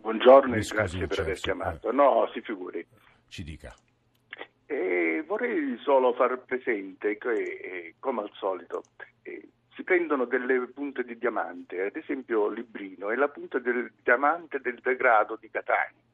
Buongiorno 0.00 0.54
e 0.54 0.60
grazie 0.60 1.06
per 1.06 1.20
aver 1.20 1.38
chiamato. 1.38 1.92
No, 1.92 2.28
si 2.32 2.40
figuri. 2.40 2.86
Ci 3.28 3.44
dica. 3.44 3.74
Eh, 4.66 5.24
vorrei 5.26 5.76
solo 5.82 6.12
far 6.14 6.38
presente 6.44 7.18
che, 7.18 7.32
eh, 7.32 7.94
come 7.98 8.22
al 8.22 8.30
solito, 8.34 8.82
eh, 9.22 9.48
si 9.74 9.82
prendono 9.82 10.24
delle 10.24 10.66
punte 10.68 11.04
di 11.04 11.18
diamante, 11.18 11.82
ad 11.82 11.96
esempio 11.96 12.48
Librino 12.48 13.10
è 13.10 13.16
la 13.16 13.28
punta 13.28 13.58
del 13.58 13.92
diamante 14.02 14.60
del 14.60 14.78
degrado 14.82 15.36
di 15.40 15.50
Catania 15.50 16.08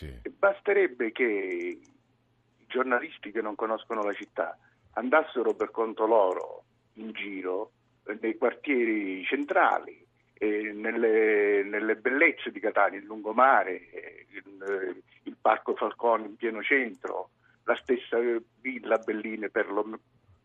sì. 0.00 0.30
Basterebbe 0.30 1.12
che 1.12 1.24
i 1.24 2.66
giornalisti 2.66 3.30
che 3.30 3.42
non 3.42 3.54
conoscono 3.54 4.02
la 4.02 4.14
città 4.14 4.56
andassero 4.92 5.54
per 5.54 5.70
conto 5.70 6.06
loro 6.06 6.64
in 6.94 7.12
giro 7.12 7.72
eh, 8.06 8.18
nei 8.20 8.36
quartieri 8.36 9.22
centrali, 9.24 9.99
eh, 10.42 10.72
nelle, 10.72 11.62
nelle, 11.64 11.96
bellezze 11.96 12.50
di 12.50 12.60
Catania, 12.60 12.98
il 12.98 13.04
lungomare, 13.04 13.90
eh, 13.90 14.26
il, 14.30 15.02
il, 15.24 15.36
Parco 15.38 15.74
Falcone 15.74 16.24
in 16.24 16.36
pieno 16.36 16.62
centro, 16.62 17.28
la 17.64 17.76
stessa 17.82 18.16
villa 18.62 18.96
Belline 18.96 19.50
per, 19.50 19.70
lo, 19.70 19.86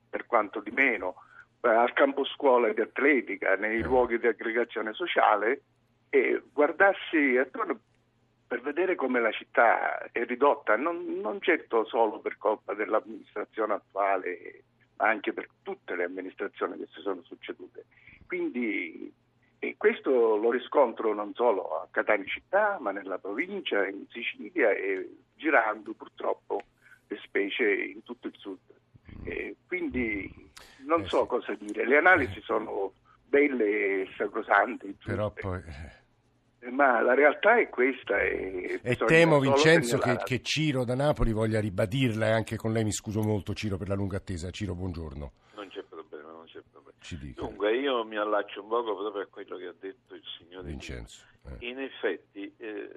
per 0.10 0.26
quanto 0.26 0.60
di 0.60 0.72
meno, 0.72 1.16
eh, 1.62 1.70
al 1.70 1.94
campo 1.94 2.26
scuola 2.26 2.74
di 2.74 2.82
atletica, 2.82 3.56
nei 3.56 3.82
luoghi 3.82 4.20
di 4.20 4.28
aggregazione 4.28 4.92
sociale 4.92 5.62
e 6.10 6.44
guardarsi 6.52 7.38
attorno 7.38 7.80
per 8.46 8.60
vedere 8.60 8.96
come 8.96 9.22
la 9.22 9.32
città 9.32 10.12
è 10.12 10.26
ridotta, 10.26 10.76
non, 10.76 11.22
non 11.22 11.40
certo 11.40 11.86
solo 11.86 12.20
per 12.20 12.38
colpa 12.38 12.74
dell'amministrazione 12.74 13.76
attuale, 13.76 14.64
ma 14.98 15.08
anche 15.08 15.32
per 15.32 15.48
tutte 15.62 15.96
le 15.96 16.04
amministrazioni 16.04 16.78
che 16.80 16.88
si 16.94 17.00
sono 17.00 17.22
succedute. 17.24 17.86
Quindi 18.28 19.24
e 19.66 19.76
questo 19.78 20.36
lo 20.36 20.52
riscontro 20.52 21.14
non 21.14 21.34
solo 21.34 21.82
a 21.82 21.88
Catania 21.90 22.26
città, 22.28 22.78
ma 22.80 22.92
nella 22.92 23.18
provincia, 23.18 23.88
in 23.88 24.06
Sicilia 24.10 24.72
e 24.72 25.10
girando 25.36 25.94
purtroppo 25.94 26.62
le 27.08 27.20
specie 27.24 27.64
in 27.74 28.04
tutto 28.04 28.28
il 28.28 28.36
sud. 28.38 28.60
E 29.24 29.56
quindi 29.66 30.32
non 30.86 31.02
eh, 31.02 31.08
so 31.08 31.26
cosa 31.26 31.54
dire, 31.56 31.88
le 31.88 31.98
analisi 31.98 32.40
sono 32.42 32.94
belle 33.26 34.02
e 34.02 34.10
sacrosante. 34.16 34.94
Però 35.04 35.32
poi 35.32 35.62
eh, 36.60 36.70
ma 36.70 37.02
la 37.02 37.16
realtà 37.16 37.60
è 37.60 37.68
questa. 37.70 38.22
E, 38.22 38.80
e 38.84 38.96
temo, 38.98 39.40
Vincenzo, 39.40 39.98
che, 39.98 40.18
che, 40.24 40.42
Ciro 40.42 40.84
da 40.84 40.96
Napoli 40.96 41.32
voglia 41.32 41.60
ribadirla 41.60 42.28
e 42.28 42.32
anche 42.32 42.56
con 42.56 42.72
lei 42.72 42.84
mi 42.84 42.92
scuso 42.92 43.22
molto, 43.22 43.54
Ciro, 43.54 43.78
per 43.78 43.88
la 43.88 43.96
lunga 43.96 44.18
attesa. 44.18 44.52
Ciro, 44.52 44.76
buongiorno. 44.76 45.32
Non 45.56 45.68
c'è 45.70 45.84
problema, 45.88 46.32
non 46.32 46.46
c'è 47.06 47.18
problema. 47.18 47.48
Dunque, 47.48 47.78
io 47.78 48.04
mi 48.04 48.18
allaccio 48.18 48.62
un 48.64 48.70
poco 48.70 48.96
proprio 48.96 49.22
a 49.22 49.28
quello 49.28 49.58
che 49.58 49.68
ha 49.68 49.76
detto 49.78 50.16
il 50.16 50.24
signore 50.38 50.68
Vincenzo. 50.68 51.24
Eh. 51.60 51.70
In 51.70 51.80
effetti, 51.80 52.52
eh, 52.58 52.90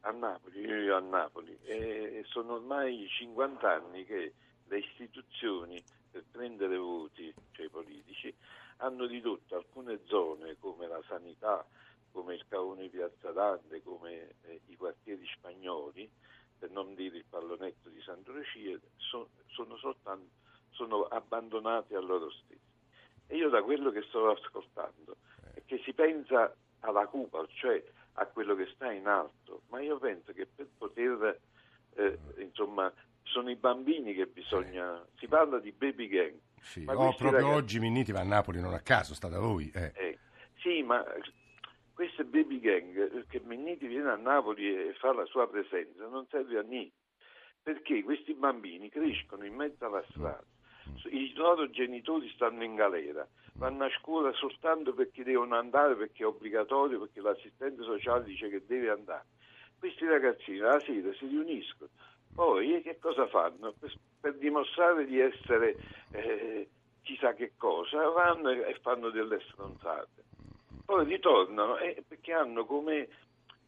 a 0.00 0.10
Napoli, 0.10 0.60
io 0.60 0.96
a 0.96 1.00
Napoli, 1.00 1.56
eh, 1.62 2.24
sono 2.26 2.54
ormai 2.54 3.06
50 3.08 3.70
anni 3.70 4.04
che 4.04 4.32
le 4.66 4.78
istituzioni 4.78 5.82
per 6.10 6.24
prendere 6.30 6.76
voti, 6.76 7.32
cioè 7.52 7.66
i 7.66 7.70
politici, 7.70 8.34
hanno 8.78 9.06
ridotto 9.06 9.54
alcune 9.54 10.00
zone 10.06 10.56
come 10.58 10.88
la 10.88 11.00
sanità, 11.06 11.64
come 12.10 12.34
il 12.34 12.44
Caone 12.48 12.88
Piazza 12.88 13.30
Dante, 13.30 13.82
come 13.82 14.34
eh, 14.42 14.60
i 14.66 14.76
quartieri 14.76 15.24
spagnoli, 15.36 16.10
per 16.58 16.70
non 16.70 16.94
dire 16.94 17.18
il 17.18 17.24
pallonetto 17.28 17.88
di 17.88 18.00
Santa 18.02 18.32
Lucia, 18.32 18.76
so, 18.96 19.28
sono, 19.46 19.76
soltanto, 19.76 20.28
sono 20.70 21.04
abbandonati 21.04 21.94
a 21.94 22.00
loro 22.00 22.30
stessi. 22.30 22.71
E 23.32 23.36
io 23.36 23.48
da 23.48 23.62
quello 23.62 23.90
che 23.90 24.02
sto 24.02 24.30
ascoltando 24.30 25.16
è 25.54 25.62
che 25.64 25.80
si 25.84 25.94
pensa 25.94 26.54
alla 26.80 27.06
Cuba, 27.06 27.42
cioè 27.54 27.82
a 28.14 28.26
quello 28.26 28.54
che 28.54 28.66
sta 28.74 28.92
in 28.92 29.06
alto, 29.06 29.62
ma 29.70 29.80
io 29.80 29.98
penso 29.98 30.34
che 30.34 30.46
per 30.46 30.68
poter, 30.76 31.40
eh, 31.94 32.18
insomma, 32.36 32.92
sono 33.22 33.48
i 33.48 33.56
bambini 33.56 34.12
che 34.12 34.26
bisogna, 34.26 35.02
si 35.16 35.26
parla 35.28 35.58
di 35.60 35.72
baby 35.72 36.08
gang. 36.08 36.34
Sì. 36.60 36.84
Oh, 36.86 37.14
proprio 37.14 37.30
ragazzi... 37.30 37.54
oggi 37.54 37.78
Minniti 37.78 38.12
va 38.12 38.20
a 38.20 38.24
Napoli, 38.24 38.60
non 38.60 38.74
a 38.74 38.80
caso, 38.80 39.14
sta 39.14 39.28
da 39.28 39.38
voi. 39.38 39.72
Eh. 39.74 39.92
Eh, 39.94 40.18
sì, 40.58 40.82
ma 40.82 41.02
queste 41.94 42.24
baby 42.24 42.60
gang 42.60 43.14
eh, 43.14 43.24
che 43.30 43.40
Minniti 43.42 43.86
viene 43.86 44.10
a 44.10 44.16
Napoli 44.16 44.88
e 44.88 44.92
fa 44.98 45.14
la 45.14 45.24
sua 45.24 45.48
presenza 45.48 46.06
non 46.06 46.26
serve 46.28 46.58
a 46.58 46.62
niente 46.62 47.00
perché 47.62 48.02
questi 48.02 48.34
bambini 48.34 48.90
crescono 48.90 49.46
in 49.46 49.54
mezzo 49.54 49.86
alla 49.86 50.04
strada 50.10 50.44
i 51.10 51.32
loro 51.34 51.70
genitori 51.70 52.28
stanno 52.30 52.64
in 52.64 52.74
galera 52.74 53.26
vanno 53.54 53.84
a 53.84 53.90
scuola 54.00 54.32
soltanto 54.32 54.92
perché 54.94 55.22
devono 55.22 55.56
andare 55.56 55.94
perché 55.94 56.22
è 56.22 56.26
obbligatorio 56.26 57.00
perché 57.00 57.20
l'assistente 57.20 57.82
sociale 57.82 58.24
dice 58.24 58.48
che 58.48 58.62
deve 58.66 58.90
andare 58.90 59.24
questi 59.78 60.06
ragazzini 60.06 60.58
la 60.58 60.80
sera 60.80 61.12
si 61.14 61.26
riuniscono 61.26 61.90
poi 62.34 62.80
che 62.80 62.98
cosa 62.98 63.26
fanno? 63.26 63.74
Per, 63.78 63.92
per 64.20 64.34
dimostrare 64.38 65.04
di 65.04 65.20
essere 65.20 65.76
eh, 66.12 66.68
chissà 67.02 67.34
che 67.34 67.52
cosa 67.56 68.08
vanno 68.08 68.50
e 68.50 68.78
fanno 68.80 69.10
delle 69.10 69.40
stronzate 69.50 70.22
poi 70.84 71.04
ritornano 71.04 71.76
eh, 71.78 72.02
perché 72.06 72.32
hanno 72.32 72.64
come 72.64 73.08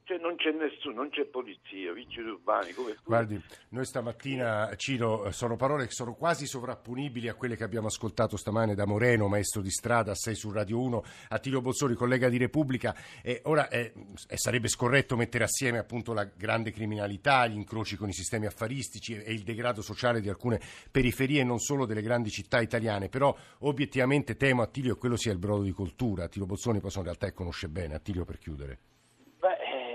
cioè 0.05 0.19
non 0.19 0.37
c'è 0.37 0.51
nessuno, 0.51 0.97
non 0.97 1.09
c'è 1.09 1.25
polizia, 1.25 1.93
vigili 1.93 2.29
urbani. 2.29 2.73
Come 2.73 2.97
Guardi, 3.05 3.41
noi 3.71 3.87
stamattina, 3.87 4.71
Ciro, 4.77 5.31
sono 5.33 5.57
parole 5.57 5.87
che 5.87 5.93
sono 5.93 6.15
quasi 6.15 6.47
sovrapponibili 6.47 7.29
a 7.29 7.35
quelle 7.35 7.57
che 7.57 7.65
abbiamo 7.65 7.87
ascoltato 7.87 8.37
stamane 8.37 8.75
da 8.75 8.85
Moreno, 8.85 9.29
maestro 9.29 9.63
di 9.63 9.71
strada, 9.71 10.13
a 10.13 10.15
6 10.15 10.35
su 10.35 10.51
Radio 10.51 10.79
1, 10.81 11.03
Attilio 11.31 11.63
Bolsori, 11.63 11.95
collega 11.95 12.29
di 12.29 12.37
Repubblica. 12.37 12.95
E 13.23 13.41
ora 13.45 13.69
eh, 13.69 13.95
sarebbe 14.35 14.69
scorretto 14.69 15.17
mettere 15.17 15.45
assieme 15.45 15.79
appunto 15.79 16.13
la 16.13 16.25
grande 16.25 16.71
criminalità, 16.71 17.47
gli 17.47 17.57
incroci 17.57 17.97
con 17.97 18.11
i 18.11 18.13
sistemi 18.13 18.45
affaristici 18.45 19.15
e 19.15 19.33
il 19.33 19.43
degrado 19.43 19.81
sociale 19.81 20.21
di 20.21 20.29
alcune 20.29 20.61
periferie, 20.91 21.45
non 21.45 21.59
solo 21.59 21.87
delle 21.87 22.03
grandi 22.03 22.29
città 22.29 22.61
italiane. 22.61 23.09
Però 23.09 23.35
obiettivamente 23.61 24.37
temo, 24.37 24.61
Attilio, 24.61 24.93
che 24.93 25.01
quello 25.01 25.17
sia 25.17 25.33
il 25.33 25.39
brodo 25.39 25.63
di 25.63 25.73
coltura. 25.73 26.25
Attilio 26.25 26.47
Bolsoni 26.47 26.81
poi 26.81 26.91
in 26.95 27.03
realtà 27.03 27.33
conosce 27.33 27.69
bene. 27.69 27.95
Attilio 27.95 28.27
per 28.27 28.37
chiudere 28.37 28.79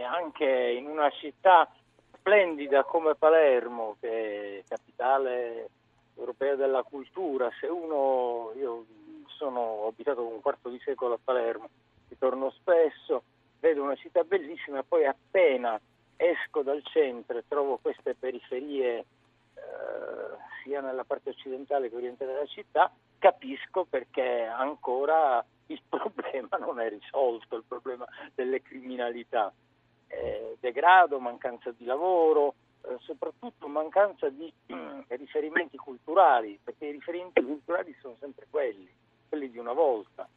anche 0.10 0.45
in 0.45 0.88
una 0.88 1.10
città 1.12 1.69
splendida 2.17 2.84
come 2.84 3.15
Palermo, 3.15 3.95
che 4.00 4.60
è 4.60 4.63
capitale 4.67 5.69
europea 6.15 6.56
della 6.56 6.84
cultura, 6.84 7.50
se 7.60 7.67
uno, 7.67 8.52
io 8.56 8.86
sono 9.28 9.86
abitato 9.88 10.26
un 10.26 10.41
quarto 10.41 10.69
di 10.69 10.80
secolo 10.84 11.13
a 11.15 11.19
Palermo, 11.24 11.69
ritorno 12.10 12.52
spesso, 12.52 13.24
vedo 13.60 13.84
una 13.84 13.95
città 13.95 14.24
bellissima, 14.24 14.84
poi 14.84 15.06
appena 15.06 15.80
esco 16.17 16.62
dal 16.62 16.84
centro 16.84 17.38
e 17.38 17.45
trovo 17.48 17.78
queste 17.82 18.13
periferie 18.15 18.98
eh, 18.98 19.06
sia 20.63 20.82
nella 20.82 21.06
parte 21.06 21.30
occidentale 21.30 21.89
che 21.89 21.95
orientale 21.95 22.34
della 22.34 22.45
città, 22.45 22.91
capisco 23.17 23.86
perché 23.89 24.43
ancora 24.43 25.43
il 25.67 25.82
problema 25.88 26.58
non 26.58 26.80
è 26.82 26.89
risolto, 26.89 27.56
il 27.56 27.63
problema 27.65 28.06
delle 28.36 28.62
criminalità 28.62 29.54
eh, 30.10 30.58
degrado, 30.60 31.19
mancanza 31.19 31.72
di 31.72 31.86
lavoro, 31.86 32.56
eh, 32.82 32.98
soprattutto 33.00 33.67
mancanza 33.67 34.30
di 34.30 34.52
eh, 34.67 35.15
riferimenti 35.15 35.78
culturali, 35.78 36.60
perché 36.63 36.88
i 36.88 36.91
riferimenti 36.91 37.41
culturali 37.41 37.95
sono 38.02 38.15
sempre 38.19 38.48
quelli, 38.50 38.89
quelli 39.28 39.50
di 39.50 39.58
una 39.58 39.74
volta. 39.74 40.28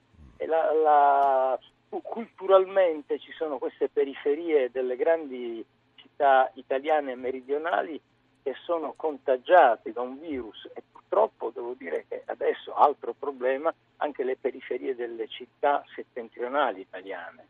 La, 0.44 0.72
la, 0.72 1.58
culturalmente 2.00 3.18
ci 3.18 3.32
sono 3.32 3.58
queste 3.58 3.88
periferie 3.88 4.70
delle 4.70 4.96
grandi 4.96 5.64
città 5.94 6.50
italiane 6.54 7.14
meridionali 7.14 8.00
che 8.42 8.54
sono 8.64 8.94
contagiate 8.96 9.92
da 9.92 10.00
un 10.00 10.18
virus 10.18 10.68
e 10.74 10.82
purtroppo 10.90 11.50
devo 11.50 11.74
dire 11.74 12.06
che 12.08 12.22
adesso 12.26 12.74
altro 12.74 13.14
problema 13.16 13.72
anche 13.98 14.24
le 14.24 14.36
periferie 14.36 14.96
delle 14.96 15.28
città 15.28 15.84
settentrionali 15.94 16.80
italiane. 16.80 17.46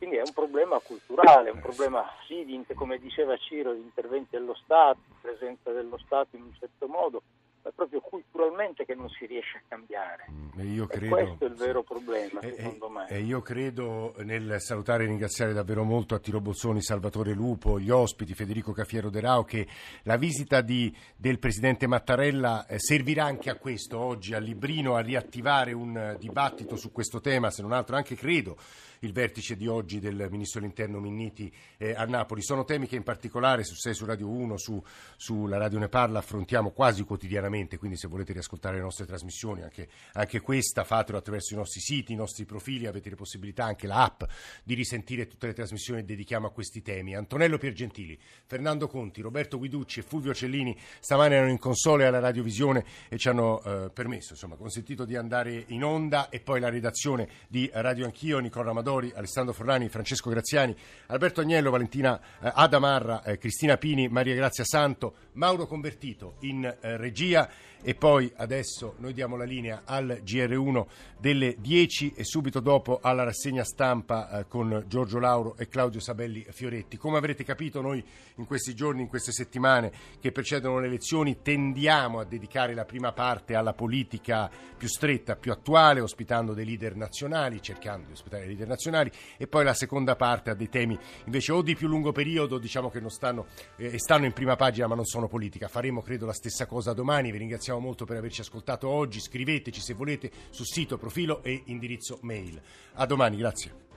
Quindi 0.00 0.16
è 0.16 0.22
un 0.24 0.32
problema 0.32 0.78
culturale, 0.78 1.50
un 1.50 1.60
problema 1.60 2.10
sì, 2.26 2.42
di, 2.46 2.64
come 2.74 2.96
diceva 2.96 3.36
Ciro, 3.36 3.74
di 3.74 3.82
interventi 3.82 4.28
dello 4.30 4.54
Stato, 4.54 5.00
presenza 5.20 5.72
dello 5.72 5.98
Stato 5.98 6.36
in 6.36 6.42
un 6.44 6.54
certo 6.58 6.86
modo, 6.86 7.20
è 7.60 7.68
proprio 7.74 8.00
culturalmente 8.00 8.86
che 8.86 8.94
non 8.94 9.10
si 9.10 9.26
riesce 9.26 9.58
a 9.58 9.62
cambiare. 9.68 10.24
Mm, 10.30 10.84
credo, 10.86 11.14
questo 11.14 11.44
è 11.44 11.48
il 11.48 11.54
vero 11.54 11.82
problema, 11.82 12.40
e, 12.40 12.54
secondo 12.54 12.88
me. 12.88 13.08
E 13.10 13.20
io 13.20 13.42
credo 13.42 14.14
nel 14.20 14.58
salutare 14.58 15.04
e 15.04 15.08
ringraziare 15.08 15.52
davvero 15.52 15.84
molto 15.84 16.14
Attilo 16.14 16.40
Bozzoni, 16.40 16.80
Salvatore 16.80 17.34
Lupo, 17.34 17.78
gli 17.78 17.90
ospiti, 17.90 18.32
Federico 18.32 18.72
Cafiero 18.72 19.10
De 19.10 19.20
Rao, 19.20 19.44
che 19.44 19.66
la 20.04 20.16
visita 20.16 20.62
di, 20.62 20.90
del 21.14 21.38
Presidente 21.38 21.86
Mattarella 21.86 22.64
eh, 22.66 22.78
servirà 22.78 23.26
anche 23.26 23.50
a 23.50 23.56
questo, 23.56 23.98
oggi 23.98 24.32
a 24.32 24.38
Librino, 24.38 24.94
a 24.94 25.00
riattivare 25.00 25.74
un 25.74 25.94
eh, 25.94 26.16
dibattito 26.18 26.76
su 26.76 26.90
questo 26.90 27.20
tema, 27.20 27.50
se 27.50 27.60
non 27.60 27.72
altro 27.72 27.96
anche 27.96 28.14
credo 28.14 28.56
il 29.00 29.12
vertice 29.12 29.56
di 29.56 29.66
oggi 29.66 29.98
del 29.98 30.28
Ministro 30.30 30.60
dell'Interno 30.60 31.00
Minniti 31.00 31.52
eh, 31.78 31.94
a 31.94 32.04
Napoli. 32.04 32.42
Sono 32.42 32.64
temi 32.64 32.86
che 32.86 32.96
in 32.96 33.02
particolare 33.02 33.64
su 33.64 33.74
6 33.74 33.94
su 33.94 34.04
Radio 34.04 34.28
1, 34.28 34.58
su, 34.58 34.82
sulla 35.16 35.56
Radio 35.56 35.78
Ne 35.78 35.88
Parla 35.88 36.18
affrontiamo 36.18 36.70
quasi 36.70 37.04
quotidianamente, 37.04 37.78
quindi 37.78 37.96
se 37.96 38.08
volete 38.08 38.32
riascoltare 38.32 38.76
le 38.76 38.82
nostre 38.82 39.06
trasmissioni, 39.06 39.62
anche, 39.62 39.88
anche 40.12 40.40
questa 40.40 40.84
fatelo 40.84 41.16
attraverso 41.16 41.54
i 41.54 41.56
nostri 41.56 41.80
siti, 41.80 42.12
i 42.12 42.16
nostri 42.16 42.44
profili, 42.44 42.86
avete 42.86 43.08
le 43.08 43.16
possibilità, 43.16 43.64
anche 43.64 43.86
l'app, 43.86 44.22
di 44.62 44.74
risentire 44.74 45.26
tutte 45.26 45.46
le 45.46 45.54
trasmissioni 45.54 46.00
che 46.00 46.06
dedichiamo 46.06 46.46
a 46.46 46.50
questi 46.50 46.82
temi. 46.82 47.14
Antonello 47.14 47.56
Piergentili, 47.56 48.18
Fernando 48.44 48.86
Conti, 48.86 49.22
Roberto 49.22 49.56
Guiducci 49.56 50.00
e 50.00 50.02
Fulvio 50.02 50.34
Cellini 50.34 50.76
stamane 51.00 51.36
erano 51.36 51.50
in 51.50 51.58
console 51.58 52.04
alla 52.04 52.18
radiovisione 52.18 52.84
e 53.08 53.16
ci 53.16 53.28
hanno 53.28 53.62
eh, 53.62 53.90
permesso, 53.90 54.32
insomma, 54.32 54.56
consentito 54.56 55.06
di 55.06 55.16
andare 55.16 55.64
in 55.68 55.84
onda 55.84 56.28
e 56.28 56.40
poi 56.40 56.60
la 56.60 56.68
redazione 56.68 57.28
di 57.48 57.70
Radio 57.72 58.04
Anch'io, 58.04 58.38
Nicola 58.38 58.70
Amador 58.70 58.88
Dori, 58.90 59.12
Alessandro 59.14 59.52
Forlani, 59.54 59.88
Francesco 59.88 60.30
Graziani, 60.30 60.74
Alberto 61.06 61.40
Agnello, 61.40 61.70
Valentina 61.70 62.20
eh, 62.42 62.50
Adamarra, 62.52 63.22
eh, 63.22 63.38
Cristina 63.38 63.76
Pini, 63.76 64.08
Maria 64.08 64.34
Grazia 64.34 64.64
Santo, 64.64 65.14
Mauro 65.34 65.68
Convertito 65.68 66.34
in 66.40 66.64
eh, 66.64 66.96
regia 66.96 67.48
e 67.82 67.94
poi 67.94 68.30
adesso 68.36 68.94
noi 68.98 69.12
diamo 69.12 69.36
la 69.36 69.44
linea 69.44 69.82
al 69.84 70.20
GR1 70.24 70.86
delle 71.18 71.56
10 71.58 72.14
e 72.14 72.24
subito 72.24 72.60
dopo 72.60 72.98
alla 73.02 73.24
rassegna 73.24 73.64
stampa 73.64 74.30
eh, 74.30 74.46
con 74.46 74.84
Giorgio 74.86 75.18
Lauro 75.18 75.56
e 75.56 75.68
Claudio 75.68 76.00
Sabelli 76.00 76.44
Fioretti. 76.50 76.96
Come 76.96 77.18
avrete 77.18 77.44
capito 77.44 77.80
noi 77.80 78.02
in 78.36 78.46
questi 78.46 78.74
giorni, 78.74 79.02
in 79.02 79.08
queste 79.08 79.32
settimane 79.32 79.92
che 80.20 80.32
precedono 80.32 80.78
le 80.78 80.86
elezioni 80.86 81.42
tendiamo 81.42 82.20
a 82.20 82.24
dedicare 82.24 82.74
la 82.74 82.84
prima 82.84 83.12
parte 83.12 83.54
alla 83.54 83.74
politica 83.74 84.50
più 84.76 84.88
stretta, 84.88 85.36
più 85.36 85.52
attuale, 85.52 86.00
ospitando 86.00 86.54
dei 86.54 86.64
leader 86.64 86.96
nazionali, 86.96 87.60
cercando 87.62 88.06
di 88.06 88.12
ospitare 88.12 88.42
dei 88.42 88.50
leader 88.50 88.68
nazionali 88.68 89.10
e 89.36 89.46
poi 89.46 89.64
la 89.64 89.74
seconda 89.74 90.16
parte 90.16 90.50
a 90.50 90.54
dei 90.54 90.68
temi 90.68 90.98
invece 91.24 91.52
o 91.52 91.62
di 91.62 91.74
più 91.74 91.86
lungo 91.88 92.12
periodo, 92.12 92.58
diciamo 92.58 92.90
che 92.90 93.00
non 93.00 93.10
stanno, 93.10 93.46
eh, 93.76 93.98
stanno 93.98 94.24
in 94.24 94.32
prima 94.32 94.56
pagina 94.56 94.86
ma 94.86 94.94
non 94.94 95.04
sono 95.04 95.28
politica. 95.28 95.68
Faremo 95.68 96.02
credo 96.02 96.26
la 96.26 96.32
stessa 96.32 96.66
cosa 96.66 96.92
domani, 96.92 97.30
vi 97.30 97.38
ringraziamo 97.38 97.69
ringraziamo 97.70 97.80
molto 97.80 98.04
per 98.04 98.16
averci 98.16 98.40
ascoltato 98.40 98.88
oggi. 98.88 99.20
Scriveteci 99.20 99.80
se 99.80 99.94
volete 99.94 100.30
sul 100.50 100.66
sito, 100.66 100.98
profilo 100.98 101.42
e 101.42 101.62
indirizzo 101.66 102.18
mail. 102.22 102.60
A 102.94 103.06
domani, 103.06 103.36
grazie. 103.36 103.88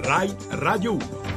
RAI 0.00 0.34
Radio 0.50 0.94
1 0.94 1.27